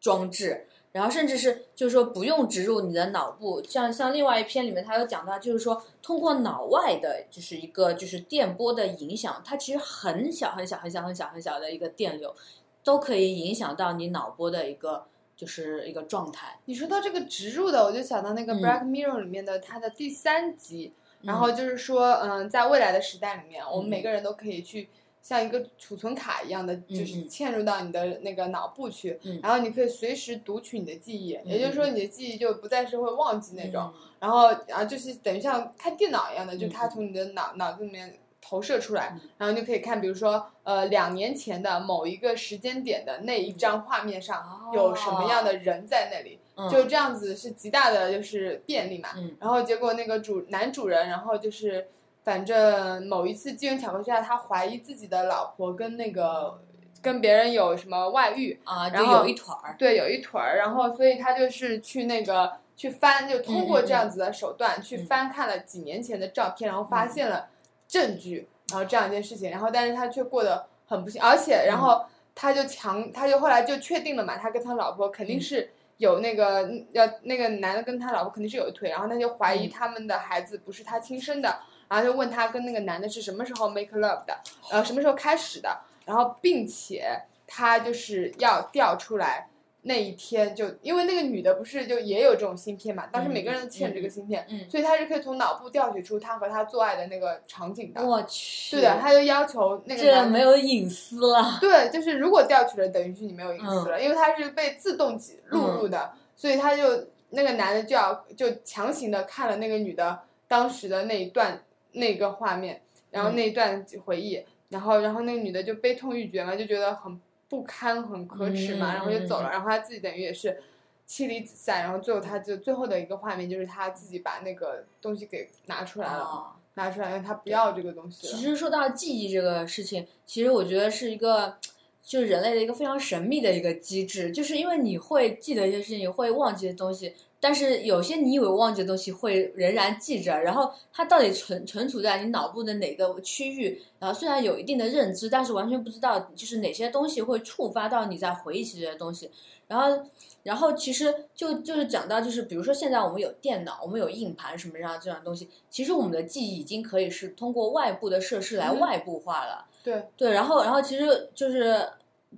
[0.02, 0.66] 装置。
[0.92, 12.36] 然后甚至是就是说不用植入你的脑部，像像另外一篇里面他有讲到，就是说通过脑外的，就是一个就是电波的影响，它其实很小很小很小很小很小的一个电流，
[12.84, 16.58] 都可以影响到你脑波的一个就是一个状态。
[16.66, 20.92] 你说到这个植入的，我就想到那个《嗯 Black Mirror》里面的它的第三集，
[21.22, 24.90] 然后就是说，嗯，在未来的时代里面，我们嗯每个人都可以去
[25.22, 29.38] 像一个储存卡一样的，就是嗯嵌入到你的那个脑部去，嗯。
[29.40, 34.00] 然后你可以随时读取你的记忆，也就是说你的记忆就不再是会忘记那种，嗯。
[34.18, 46.68] 然后啊，就是等于像看电脑一样的，就嗯它从你的脑脑子里面投射出来嗯，然后你就可以看，比如说呃两年前的某一个时间点的那一张画面上有什么样的人在那里，嗯。
[46.68, 49.10] 就这样子是极大的就是便利嘛。
[49.16, 49.36] 嗯。
[49.38, 51.86] 然后结果那个主男主人，然后就是
[52.24, 56.60] 反正某一次机缘巧合之下，他怀疑自己的老婆跟那个
[57.00, 65.06] 跟别人有什么外遇，啊，就然后有一腿儿，对，有一腿儿，然后所以他就是去那个去翻，就通过这样子的手段去嗯。
[65.06, 67.48] 翻看了几年前的照片，然后发现了
[67.88, 72.04] 证据，然后这样一件事情，然后但是他却过得很不幸，而且然后
[72.34, 75.40] 他就强，他就后来就确定了嘛，他跟他老婆肯定嗯。
[75.40, 79.70] 是有那个要那个男的跟他老婆肯定是有一腿，然后他就怀疑嗯。
[79.70, 81.60] 他们的孩子不是他亲生的，
[81.92, 84.34] 然后就问他跟那个男的是什么时候 make love 的，
[84.70, 89.50] 呃，什么时候开始的，然后并且他就是要调出来
[89.82, 98.02] 那一天就，因为那个女的不是就也有这种芯片嘛，当时每个人都嵌这个芯片，嗯，所以他是可以从脑部调取出他和他做爱的那个场景的。
[98.02, 98.22] 我。
[98.22, 111.60] 去，对的，他就要求那个这男没有隐私了，对，就是如果调取了，等于是你没有隐私了，因为他是被自动录入的，所以他就那个男的就要就强行的看了那个女的当时的那一段
[111.92, 120.62] 那个画面，然后那一段回忆，然后然后那个女的就悲痛欲绝嘛，就觉得很不堪很可耻嘛，嗯然后就走了，然后她自己等于也是。
[121.04, 126.56] 妻离子散，然后最后她就最后的一个画面就是她自己把那个东西给拿出来了，啊。
[126.74, 128.26] 拿出来，因为他不要这个东西。
[128.26, 131.58] 其实说到记忆这个事情，其实我觉得是一个，
[132.02, 149.28] 就是人类的一个非常神秘的一个机制，就是因为你会记得一些事情，你会忘记的东西，但是有些你以为忘记的东西会仍然记着，然后它到底存存储在你脑部的哪个区域，然后虽然有一定的认知，但是完全不知道就是哪些东西会触发到你在回忆起这些东西，
[149.66, 150.04] 然后。
[150.44, 159.64] 然后其实就就是讲到就是比如说现在我们有电脑，我们有硬盘什么样这样东西，其实我们的记忆已经可以是通过外部的设施来嗯外部化了。
[159.84, 161.88] 对，对，然后然后其实就是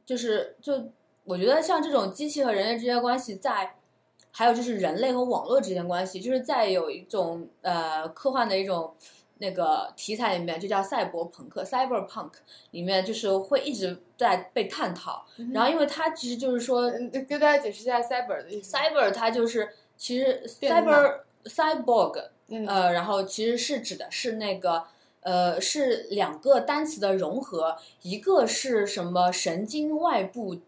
[0.05, 0.75] 就是就
[1.25, 3.75] 我觉得像这种机器和人类之间的关系在。
[4.37, 8.93] 还有就是人类和网络之间关系，就是在有一种呃科幻的一种
[9.39, 12.33] 那个题材里面，就叫赛博朋克 （cyberpunk）
[12.73, 15.25] 里面，就是会一直在被探讨。
[15.53, 18.77] 然后，因为它其实就是说嗯，跟大家解释一下 cyber 的意思。
[18.77, 24.83] ，cyber 它就是其实 cyber cyborg 嗯呃，然后其实是指的是那个
[25.21, 30.59] 呃，是两个单词的融合，一个是什么神经外部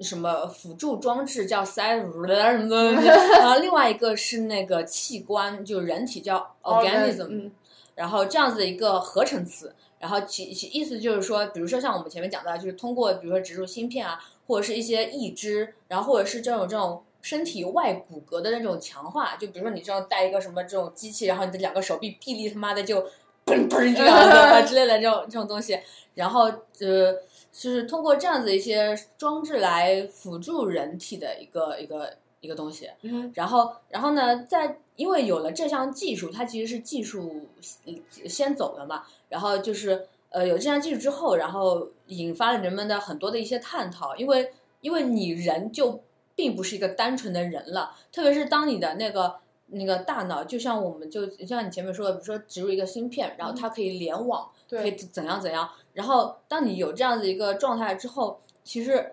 [0.00, 7.52] 什么辅助装置叫 side 什么什么东西，然 后另外一个是那个器官，就人体叫 organism，、嗯
[7.94, 23.02] 然后这样子的一个合成词，然后其其意思就是说，比如说像我们前面讲到，就是通过比如说植入芯片啊，或者是一些义肢，然后或者是这种这种身体外骨骼的那种强化，就比如说你这种带一个什么这种机器，然后你的两个手臂臂力他妈的就
[23.44, 25.78] 嘣嘣这样的 之类的这种这种东西，
[26.14, 26.44] 然后
[26.80, 27.14] 呃。
[27.52, 37.46] 就是通过这样子一些装置来辅助人体的一个一个一个东西，嗯然后，然后呢，在因为有了这项技术，它其实是技术
[37.84, 37.94] 呃
[38.28, 44.50] 先走的嘛，然后就是呃有这项技术之后，然后引发了人们的很多的一些探讨，因为
[44.80, 46.00] 因为你人就
[46.34, 55.70] 并不是一个单纯的人了，特别是当你的那个那个大脑，就像我们就就像你前面说的，比如说植入一个芯片，然后它可以联网，可以，怎样怎样。
[55.92, 59.12] 然后当你有这样的一个状态之后，其实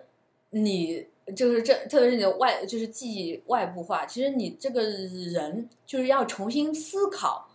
[0.50, 7.48] 你就是这，特别是你的外就是记忆外部化，其实你这个人就是要重新思考，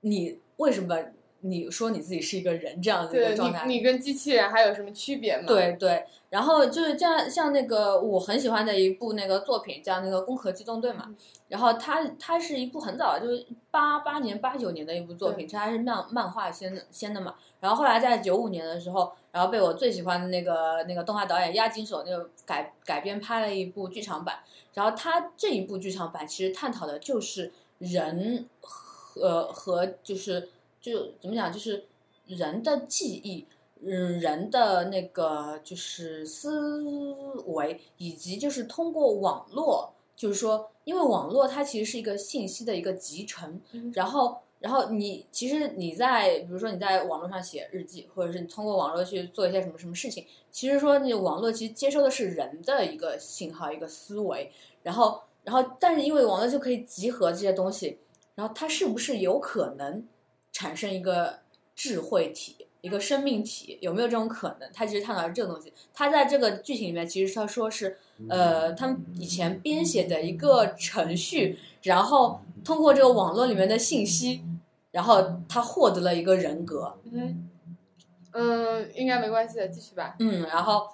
[0.00, 0.96] 你为什么
[1.40, 3.66] 你说你自己是一个人这样子一个状态。
[3.66, 11.16] 你你跟机器人还有什么区别吗？，对对，然后就是这样，像那个我很喜欢的一部那个作品叫那个《攻壳机动队》嘛，嗯
[11.48, 17.34] 然后它它是一部很早，就是八八年八九年的一部作品，它还是漫漫画先的先的嘛。
[17.58, 24.40] 然后后来在九五年的时候，然后被我最喜欢的那个那个动画导演押井守那个改改编拍了一部剧场版。
[24.74, 31.84] 然后他这一部剧场版其实探讨的就是人和和就是就怎么讲，就是
[32.26, 33.46] 人的记忆。
[33.80, 37.00] 嗯，人的那个就是思
[37.46, 54.50] 维，以及就是通过网络，就是说，因为网络它其实是一个信息的一个集成，嗯然后，然后你其实你在比如说你在网络上写日记，或者是你通过网络去做一些什么什么事情，其实说你网络其实接收的是人的一个信号、一个思维，
[54.82, 57.96] 然后，然后，但是因为网络就可以集合这些东西，
[58.34, 60.04] 然后它是不是有可能
[60.58, 61.38] 产生一个
[61.76, 62.66] 智慧体？
[62.80, 64.68] 一个生命体有没有这种可能？
[64.72, 65.72] 他其实探讨的是这个东西。
[65.94, 67.96] 他在这个剧情里面，其实他说是，
[68.28, 74.42] 呃，他们以前编写的一个程序，然后通过这个网络里面的信息，
[74.90, 76.98] 然后他获得了一个人格。
[77.12, 77.48] 嗯
[78.32, 80.16] 嗯，应该没关系的，继续吧。
[80.18, 80.88] 嗯，然后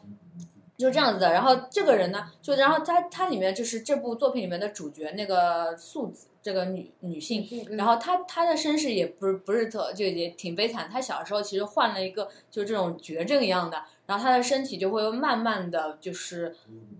[0.76, 1.32] 就这样子的。
[1.32, 16.54] 然后这个人呢，就然后他他里面就是这部作品里面的主角那个素子这个女女性，嗯然后她她的身世也不是不是特就也挺悲惨，她小时候其实患了一个就是这种绝症一样的，然后她的身体就会慢慢的就是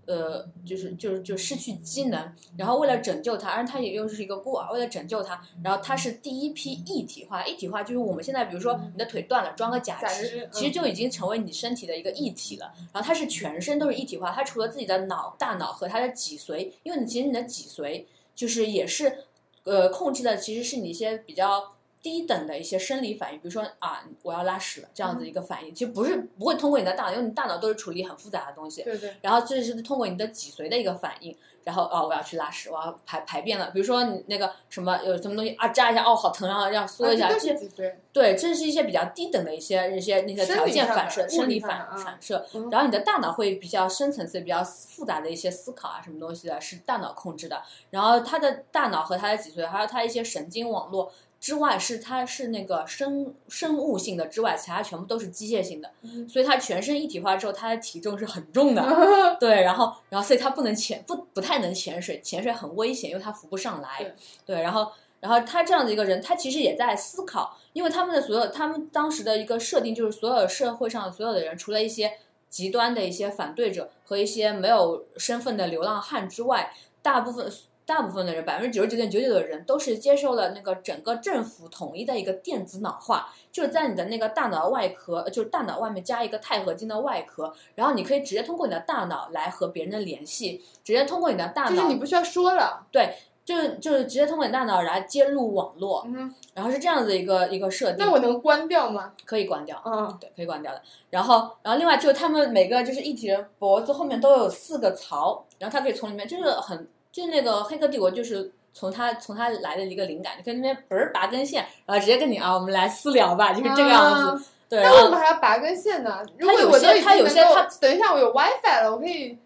[0.07, 19.19] 呃就是就是就失去机能，然后为了拯救她，而她也又是一个孤儿，为了拯救她，然后她是第一批一体化，一体化就是我们现在比如说你的腿断了装个假肢，其实就已经成为你身体的一个一体了，然后她是全身都是一体化，她除了自己的脑大脑和她的脊髓，因为你其实你的脊髓就是也是。
[19.65, 31.35] 呃，控制的其实是你一些比较低等的一些生理反应，比如说啊，我要拉屎了这样子一个反应，其实不是不会通过你的大脑，因为你大脑都是处理很复杂的东西，对对，然后这是通过你的脊髓的一个反应，
[31.65, 37.95] 然后哦，我要去拉屎，我要排排便了，比如说你那个什么有什么东西啊，扎一下哦，好疼，然后要缩一下，啊这这都是脊髓。
[38.13, 47.61] 对，这是一些比较低等的一些一些那些条件反射、生理反反射嗯，然后你的大脑会比较深层次、比较复杂的一些思考啊，什么东西的，是大脑控制的。
[47.89, 51.11] 然后他的大脑和他的脊髓，还有他一些神经网络
[51.45, 55.91] 之外，是它是那个生生物性的之外，其他全部都是机械性的。
[56.01, 58.81] 嗯所以它全身一体化之后，它的体重是很重的。
[59.39, 63.99] 对，然后然后所以它不能潜不不太能潜水，潜水很危险，因为它浮不上来。
[63.99, 64.15] 对
[64.55, 72.11] 对，然后然后他这样的一个人，他其实也在思考，因为他们的所有他们当时的一个设定就是，所有社会上所有的人，除了一些
[72.49, 76.73] 极端的一些反对者和一些没有身份的流浪汉之外，
[77.03, 77.47] 大部分。
[77.85, 92.87] 大部分的人，百分之九十九点九九的人都是接受了那个整个政府统一的一个电子脑化，就是在你的那个大脑外壳，呃就是大脑外面加一个钛合金的外壳，然后你可以直接通过你的大脑来和别人的联系，直接通过你的大脑就是，你不需要说了。
[92.91, 99.13] 对就是就是直接通过你大脑来接入网络，嗯，然后是这样子一个一个设定那，我能关掉吗？
[99.23, 100.81] 可以关掉，嗯，对，可以关掉的。
[101.11, 108.51] 然后，然后另外就是他们每个就是一体人脖子后面都有四个槽，然后它可以从里面就是很就那个《黑客帝国》就是。
[108.77, 114.29] 从他从他来的一个灵感，你可以那边不是拔根线，然后直接跟你啊，我们来私聊吧，就是这个样子。
[114.31, 116.21] 啊对，然那为什么还要拔根线呢？
[116.37, 119.37] 如它有些果我都已经它有些能够它等一下，我有 WiFi 了，我可以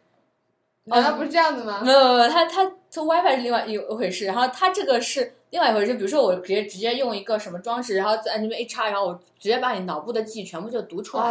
[0.86, 1.82] 难道不是这样的吗？
[1.84, 5.94] 没有没有，它它从 WiFi 是另外一回事，然后它这个是另外一回事。
[5.94, 11.24] 比如说我直接直接用一个什么装置，然后在那边一插，然后我直接把你脑部的记忆全部就读出来，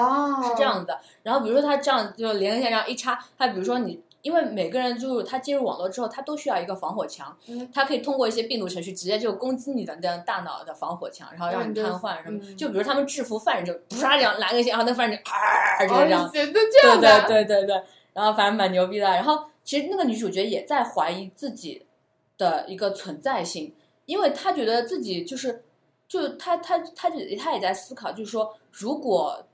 [0.48, 1.00] 是这样子的。
[1.24, 4.00] 然后比如说它这样就连个线，然后一插，它比如说你。
[4.22, 7.36] 因为每个人就是他进入网络之后，他都需要一个防火墙，
[7.72, 12.40] 他可以通过一些病毒程序直接就攻击你的那大脑的防火墙，然后让你瘫痪什么。
[12.56, 17.82] 就比如他们制服犯人就啪这样拦个线，然后那犯人就啊就这样，对对对对对，
[18.12, 19.06] 然后反正蛮牛逼的。
[19.06, 21.86] 然后其实那个女主角也在怀疑自己
[22.36, 23.72] 的一个存在性，
[24.06, 25.64] 因为她觉得自己就是
[26.08, 29.44] 就她她她她也在思考，就是说如果。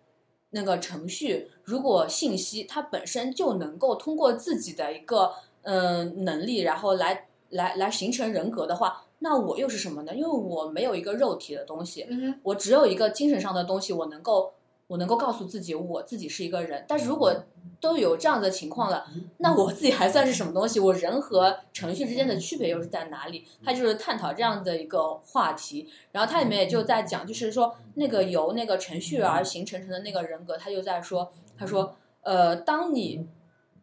[0.56, 5.32] 那个程序，如果信息它本身就能够通过自己的一个
[5.62, 10.14] 嗯能力，然后来来来形成人格的话，那我又是什么呢？
[10.14, 12.06] 因为我没有一个肉体的东西，
[12.42, 14.52] 我只有一个精神上的东西，我能够。
[14.86, 16.84] 我能够告诉自己，我自己是一个人。
[16.86, 17.34] 但是如果
[17.80, 19.06] 都有这样的情况了，
[19.38, 20.78] 那我自己还算是什么东西？
[20.78, 23.46] 我人和程序之间的区别又是在哪里？
[23.64, 25.88] 他就是探讨这样的一个话题。
[26.12, 33.26] 然后它里面也就在讲，就是说那个由那个程序而形成成的那个人格，他就在说，他说，呃，当你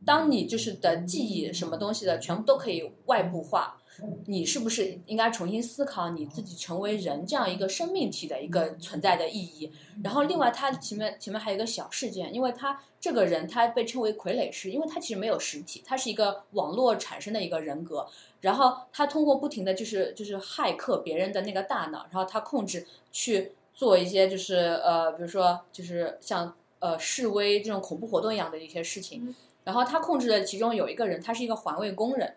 [0.05, 3.77] 当你就是的记忆什么东西的全部都可以外部化。
[4.25, 9.71] 你是不是应该重新思考你自己成为人这样一个生命体的一个存在的意义？
[10.01, 18.07] 然后，另外，他前面前面还有一个小事件，因为他这个人他被称为傀儡师，因为他其实没有实体，他是一个网络产生的一个人格。
[18.39, 29.33] 然后他通过不停的就是就是骇客别人的那个大脑，然后他控制去做一些就是呃，比如说就是像呃示威这种恐怖活动一样的一些事情。
[29.63, 32.35] 然后他控制的其中有一个人，他是一个环卫工人。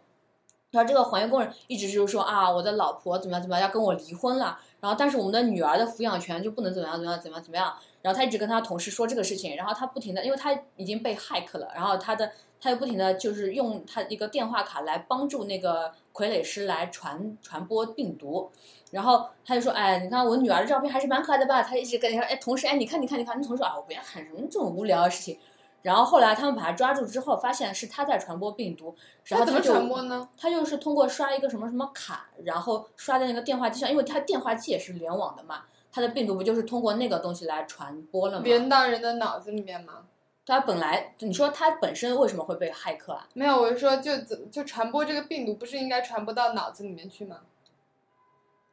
[0.70, 7.74] 然后这个环卫工人一直就是说啊，我的老婆怎么样怎么样要跟我离婚了，然后但是我们的女儿的抚养权就不能怎么样怎么样怎么样怎么样。
[8.02, 12.30] 然后他一直跟他同事说这个事情，然后他不停的，因为他已经被骇客了，然后他的
[12.64, 18.50] 他就不停的就是用他一个电话卡来帮助那个傀儡师来传传播病毒。
[18.90, 21.62] 然后他就说，哎，你看我女儿的照片还是蛮可爱的吧？
[21.62, 25.38] 他一直跟你说，哎，同事，哎，你看你看你看，那同事啊，我不要喊什么这种无聊的事情。
[25.82, 28.96] 然后后来他们把他抓住之后，发现是他在传播病毒。
[29.24, 30.26] 然后他就传播呢？
[30.34, 35.64] 他就是通过刷一个什么什么卡，然后刷在那个电话机上，因为他电话机也是联网的嘛。
[35.92, 38.42] 他的病毒不就是通过那个东西来传播了吗？
[38.44, 40.06] 连到人的脑子里面吗？
[40.46, 43.28] 他本来你说他本身为什么会被骇客啊？
[43.34, 47.40] 没有，我是说就怎就传播这个病毒，不是应该传播到脑子里面去吗？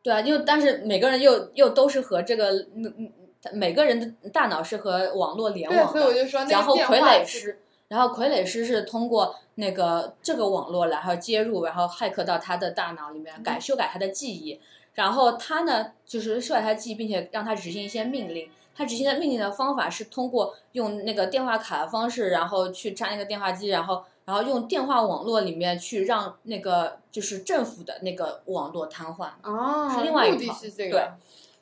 [0.04, 3.12] 对啊，因为但是每个人又又都是和这个嗯嗯。
[3.54, 6.14] 每个人的大脑是和网络联网的，
[6.48, 14.62] 然后傀儡师，然后傀儡师是通过那个这个网络然后接入，然后骇客到他的大脑里面改修改他的记忆，
[14.94, 18.48] 然后他呢就是修改他的记忆，并且让他执行一些命令。
[18.82, 29.30] 他执行的命令的方法是通过用那个电话卡的方式，然后去插那个电话机，然后然后用电话网络里面去让那个就是政府的那个网络瘫痪。
[29.44, 31.08] 哦，是另外一套，对。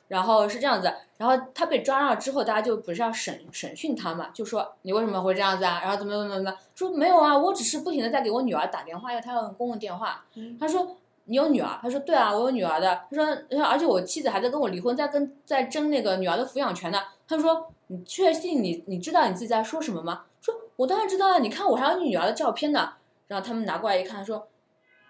[0.08, 4.30] 然后是这样子，然后他被抓了之后，大家就不是要审审讯他嘛？
[4.34, 5.78] 就说你为什么会这样子啊？
[5.80, 6.52] 然后怎么怎么怎么？
[6.74, 10.24] 说没有啊，我只是不停的在给我女儿打电话，因为她要用公共电话。
[10.58, 11.78] 他说你有女儿？
[11.82, 13.02] 他说对啊，我有女儿的。
[13.10, 16.98] 他说而且我妻子还在跟我离婚，在跟在争那个女儿的抚养权呢。
[17.28, 20.24] 他说你确信你你知道你自己在说什么吗？
[20.40, 22.94] 说我当然知道啊，你看我还有你女儿的照片呢。
[23.28, 24.48] 然后他们拿过来一看，说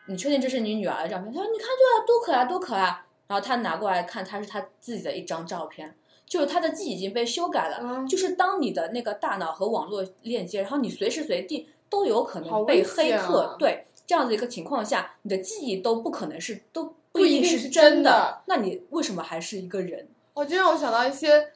[0.07, 1.33] 你确定这是你女儿的照片？
[1.33, 3.05] 他说你看对啊，多可爱多可爱。
[3.27, 5.95] 然后他拿过来看，他是他自己的一张照片，
[6.27, 8.05] 就是他的记忆已经被修改了。
[8.09, 18.43] 就是当你的那个大脑和网络链接，然后你随时随地都有可能被黑客对这样的一个情况下，你的记忆都不可能是都不一定是真的。
[18.47, 20.09] 那你为什么还是一个人？
[20.33, 21.49] 哦就让我想到一些，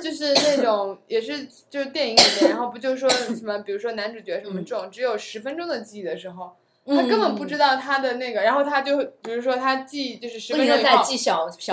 [0.00, 6.54] 就是那种也是就是电影里面，然后不就说什么，比如说男主角什么这种只有十分钟的记忆的时候。
[6.88, 11.04] 他根本不知道他的那个，然后他就比如说他记就是十分钟以后，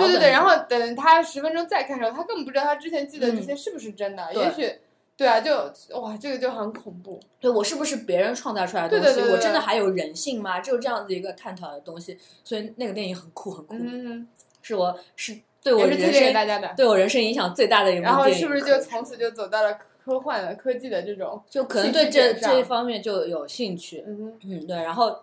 [0.08, 4.72] 对对对，然后等他十分钟再看的时候，他根本不知道他之前记的这些是不是真的，也许
[5.16, 5.52] 对啊，就
[6.00, 7.20] 哇，这个就很恐怖。
[7.40, 9.20] 对我是不是别人创造出来的东西？
[9.30, 10.60] 我真的还有人性吗？
[10.60, 14.28] 就这样子一个探讨的东西，所以那个电影很酷很酷，嗯
[14.62, 18.16] 是我是对我人生对我人生影响最大的一部电影。
[18.16, 19.78] 然后是不是就从此就走到了？
[20.04, 24.04] 科幻的科技的这种，就可能对这这一方面就有兴趣。
[24.06, 24.76] 嗯嗯，对。
[24.76, 25.18] 然后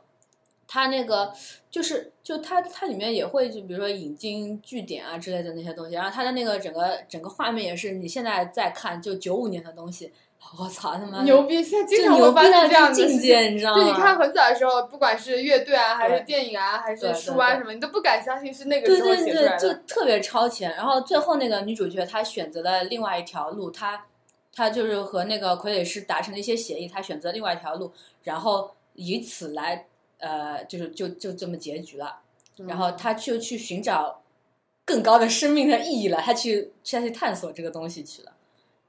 [0.71, 1.33] 他那个
[1.69, 5.95] 就是就他他里面也会就比如说引经据典啊之类的那些东西。
[5.95, 10.09] 然后他的那个整个整个画面也是你现在再看就九五年的东西，
[10.57, 11.61] 我操他妈牛逼！
[11.61, 13.83] 现在经常会发现这样的境界，你知道吗？
[13.83, 20.71] 就你看很早的时候，不管是乐队啊，还是电影啊，还是书啊什么，你都不敢相信是那个时候写出来的，就特别超前。
[20.71, 24.05] 然后最后那个女主角她选择了另外一条路，她。
[24.53, 27.89] 她就是和那个傀儡师达成了一些协议，她选择另外一条路，
[28.21, 29.85] 然后以此来
[30.21, 32.21] 呃，就是就就这么结局了。
[32.57, 34.21] 嗯然后他就去寻找
[34.85, 38.33] 更高的生命的意义了，他去他去探索这个东西去了。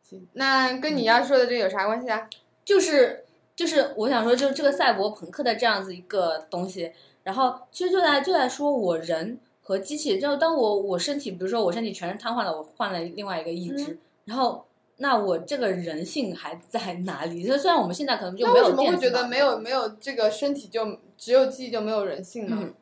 [0.03, 2.29] 行那跟你要说的这有啥关系啊？
[2.65, 3.25] 就是
[3.57, 6.93] 就是我想说，就是这个赛博朋克的这样子一个东西，
[7.23, 14.67] 然后其实就在就在说我人和机器，就当我我身体，比如说我身体全是瘫痪了，我换了另外一个意志，然后
[15.03, 17.43] 那我这个人性还在哪里？
[17.43, 22.57] 就虽然我们现在可能就没有那为什么会觉得没有没有这个身体就只有记忆就没有人性呢？
[22.59, 22.75] 嗯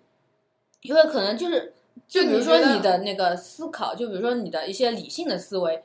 [0.82, 1.74] 因为可能就是，
[2.08, 5.82] 就就比如说你的那个思考，就比如说你的一些理性的思维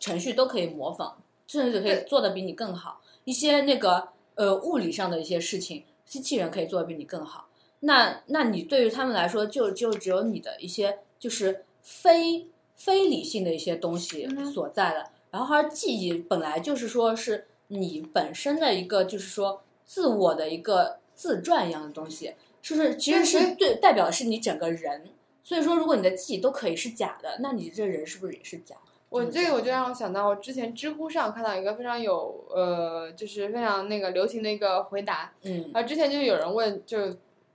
[0.00, 1.12] 程序都可以模仿，
[1.46, 3.00] 甚至可以做的比你更好。
[3.22, 7.46] 一些那个呃物理上的一些事情，机器人可以做的比你更好。
[7.78, 15.12] 那那你对于他们来说，就就只有你的一些就是非非理性的一些东西所在了。
[15.34, 22.94] 然后而记忆本来就是说是你本身的一个就是说自我的一个自传一样的东西，是不是？
[22.94, 25.06] 其实对是对代表的是你整个人。
[25.42, 28.76] 所以说，如果你的记忆都可以是假的，那你这人是不是也是假？
[29.08, 37.12] 我这个我就让我想到，我之前知乎上看到一个非常有呃，就是非常那个流行的一个回答，嗯啊，之前就有人问，就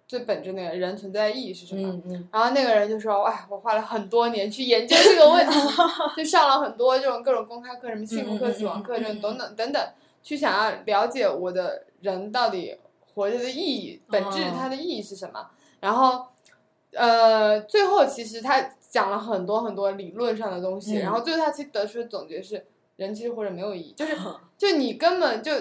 [0.10, 1.88] 最本质那个人存在的意义是什么？
[1.88, 2.28] 嗯嗯。
[2.34, 5.56] 然后那个人就说：“哎，我花了很多年去研究这个问题，
[6.18, 9.88] 就上了很多这种各种公开课，什么幸福课、死亡课这种等等等等，
[10.24, 12.76] 去想要了解我的人到底
[13.14, 14.54] 活着的意义、本质哦。
[14.58, 15.48] 它的意义是什么。
[15.80, 16.26] 然后，
[16.94, 18.60] 呃，最后其实他
[18.90, 21.02] 讲了很多很多理论上的东西，嗯。
[21.02, 22.66] 然后最后他其实得出的总结是：
[22.96, 24.18] 人其实活着没有意义，就是
[24.58, 25.52] 就你根本就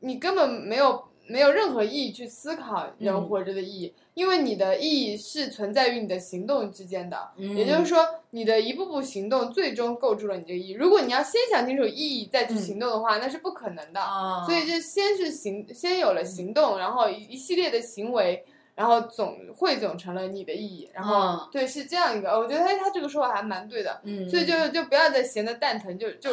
[0.00, 7.30] 你根本没有没有任何意义去思考人嗯活着的意义，因为你的意义是存在于你的行动之间的。
[7.36, 10.72] 嗯，也就是说，你的一步步行动最终构筑了你这个意义。
[10.72, 14.00] 如果你要先想清楚意义再去行动的话，那是不可能的。
[14.00, 18.44] 啊，所以就先是行，先有了行动，然后一一系列的行为，
[18.74, 20.88] 然后总汇总成了你的意义。
[20.94, 24.00] 然后、嗯对，是这样一个，我觉得他他这个说法还蛮对的。
[24.04, 26.32] 嗯，所以就就不要再闲的蛋疼，就就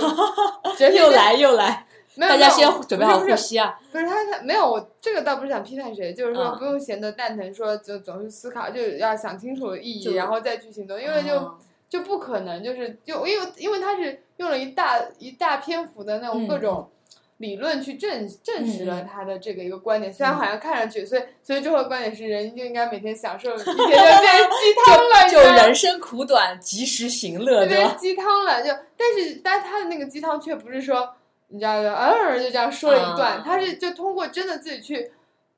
[0.78, 1.86] 哲学又来又来，
[2.16, 3.80] 没有大家先准备好不是不是呼吸啊！
[3.92, 11.56] 不是他他没有，我这个倒不是想批判谁，就是说嗯不用闲得蛋疼，说就总是思考，就要想清楚意义，然后再去行动，因为就、嗯
[11.88, 16.90] 就不可能，就是就因为因为他是用了一大一大篇幅的那种嗯各种
[17.38, 19.08] 理论去证证实了嗯。
[19.08, 24.02] 他的这个一个观点，虽然嗯好像看上去，所以所以最后的观点是人就应该每天享受一天就变成
[24.50, 27.94] 鸡汤了， 就人生苦短，及时行乐，对吧？
[27.94, 31.14] 鸡汤了，就但是但他的那个鸡汤却不是说
[31.56, 35.10] 你知道的，呃就这样说了一段，啊他是就通过真的自己去，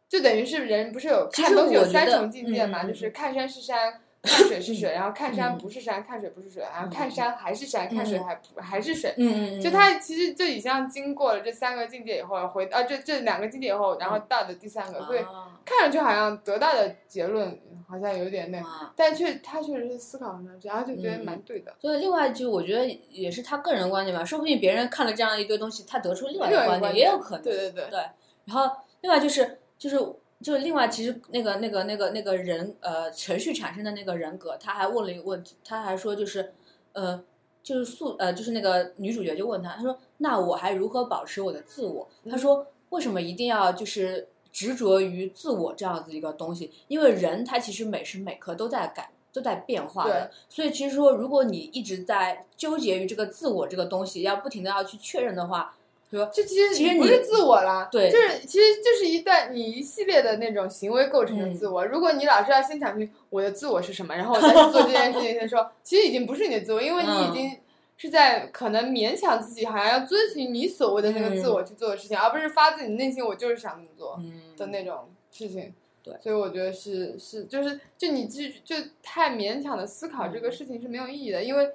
[0.07, 3.99] 就等于是人不是有看东西有三重境界嘛，就是看山是山。
[4.27, 5.57] 看水是水，然后看山嗯。
[5.57, 6.89] 不是山，看水不是水，然后嗯。
[6.89, 8.23] 看山还是山，看水嗯。
[8.25, 9.13] 还不还是水。
[9.17, 21.73] 嗯嗯，就他其实就已经经过了这三个境界以后，回啊这这两个境界以后，然后到的第三个，所以啊看上去好像得到的结论好像有点那，啊但却他确实是思考了这样，然后就觉得嗯蛮对的。
[21.79, 27.43] 所以另外就我觉得也是他个人的观点吧，说不定别人看了这样一堆东西，他得出另外一个观另外一个观点也有可能。
[27.43, 27.99] 对对对，对，
[28.45, 28.69] 然后
[29.01, 29.97] 另外就是就是
[30.41, 36.53] 就是另外，其实那个那个那个那个人呃程序产生的那个人格，他还问了一个问题，他还说就是
[36.93, 37.23] 呃
[37.63, 42.07] 就是素呃就是那个女主角就问他，他说那我还如何保持我的自我？
[42.29, 46.71] 他嗯说为什么一定要就是执着于自我这样子一个东西？
[46.87, 49.09] 因为人他其实每时每刻都在改。
[49.33, 55.76] 都在变化的，所以其实说，如果你一直在纠结于这个自我这个东西，要不停的要去确认的话，
[56.11, 61.85] 说这其实其实你不是自我啦，对就是其实就是一段你一系列的那种行为构成的自我。
[61.85, 67.57] 如果你老是要先想清我的自我是什么，然后我再去做这件事情的时候， 其实已经不是你的自我，因为你已经
[67.97, 75.73] 是在可能勉强自己，好像要遵循你所谓的那个自我去做的事情，而不是发自你内心我就是想这么做嗯的那种事情。
[76.03, 81.69] 对所以我觉得是是就是就你就就太勉强的思考这个事情是没有意义的，因为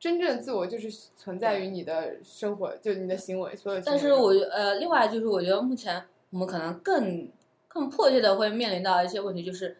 [0.00, 3.80] 真正的自我就是存在于你的生活，就你的行为所有。
[3.84, 7.28] 但是我呃，另外就是我觉得目前我们可能更
[7.66, 9.76] 更迫切的会面临到一些问题，就是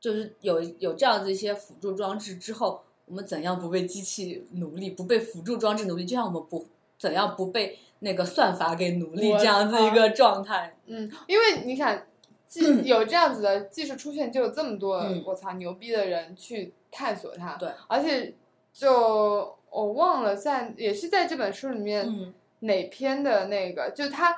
[0.00, 6.66] 就是有有这样子一些辅助装置之后，我们怎样不被机器奴隶，不被辅助装置奴隶，就像我们不
[6.96, 10.76] 怎样不被那个算法给奴隶这样子一个状态。
[10.86, 12.00] 嗯，因为你想，
[12.46, 17.56] 技 有这样子的技术出现，就有这么多嗯我操牛逼的人去探索它。
[17.56, 18.34] 对，而且
[18.78, 24.36] 就我忘了在也是在这本书里面嗯哪篇的那个，就他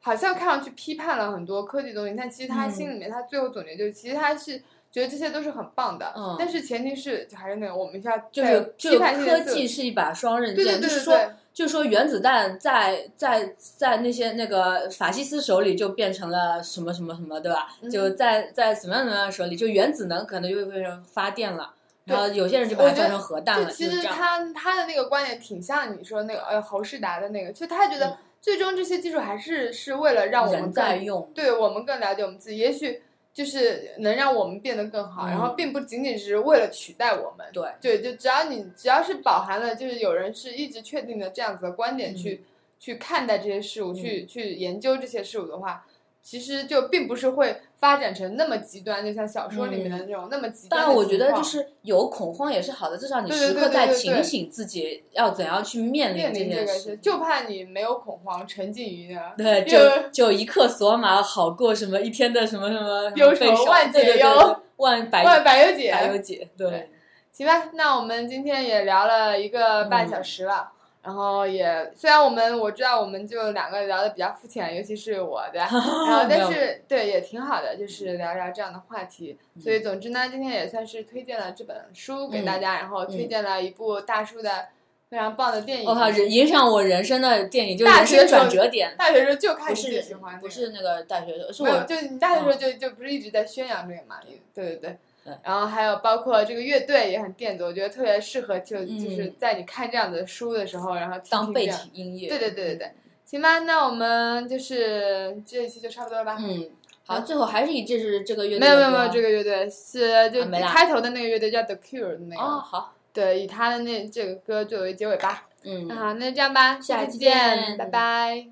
[0.00, 6.10] 好像看上去批判了很多科技东西，但其实他嗯心里面他最后总结就是，其实他是觉得这些都是很棒的。
[6.16, 11.18] 嗯但是前提是，就还是那个，我们要在就是就科技是一把双刃剑，对对对就是说
[11.52, 17.68] 就是说原子弹在在在那些那个法西斯手里就变成了什么什么什么，对吧？
[17.82, 24.02] 嗯就在在怎么样怎么样的手里，就原子能可能就会变成发电了，对然后有些人就把它当成核弹了，其实。
[24.02, 33.02] 他他的那个观点挺像你说那个呃侯世达的那个，就他觉得嗯最终这些技术还是是为了让我们人在用，对我们更了解我们自己，也许
[33.32, 37.46] 就是能让我们变得更好，嗯然后并不仅仅是为了取代我们。
[37.52, 42.42] 对，对，就只要你只要是饱含了，就是有人是一直确定的这样子的观点去、
[42.80, 45.86] 去看待这些事物，去去研究这些事物的话，
[46.22, 50.80] 其实就并不是会发展成那么极端，就像小说里面的那种、那么极端。
[50.80, 56.96] 但我觉得就是有恐慌也是好的，至少你时刻在警醒自己要怎样去面面临这个件事，。
[56.98, 65.90] 就怕你没有恐慌，沉浸于那对，就就就一刻索马好过什么一天的什么什么 忧愁万解忧万百万百忧解。
[65.90, 66.90] 百忧解，对对，
[67.32, 70.70] 行吧，那我们今天也聊了一个半小时了。
[71.02, 79.36] 然后也虽然我们我知道我们就两个聊的比较肤浅，尤其是我的， 然后但是对也挺好的，就是聊聊这样的话题。
[79.60, 84.66] 所以总之呢，今天也算是推荐了这本书给大家，然后推荐了一部大叔的
[85.10, 85.88] 非常棒的电影。
[85.88, 94.20] 我靠，人影响我人生的电影，就人生大学时候转折点，大学时候就看不你最是喜欢、那个，不是那个大学，是没有，我就你大学时候就就不是一直在宣扬这个嘛？
[94.54, 95.34] 对对对对。
[95.42, 102.28] 然后还有包括这个乐队也很电子，我觉得特别适合就嗯就是在你看这样的书的时候，然后听当背景音乐。
[102.28, 102.92] 对对对对对，
[103.24, 106.36] 行吧，那我们就是这一期就差不多了吧？
[106.40, 106.68] 嗯，
[107.06, 115.48] 好，最后还是以这是这个乐队没有没有没有，这个乐队是就开头的那个乐队叫 The Cure 的那个，哦，好，对，以他的那这个歌作为结尾吧。
[115.64, 118.51] 嗯那，好，那就这样吧，下期期见拜拜。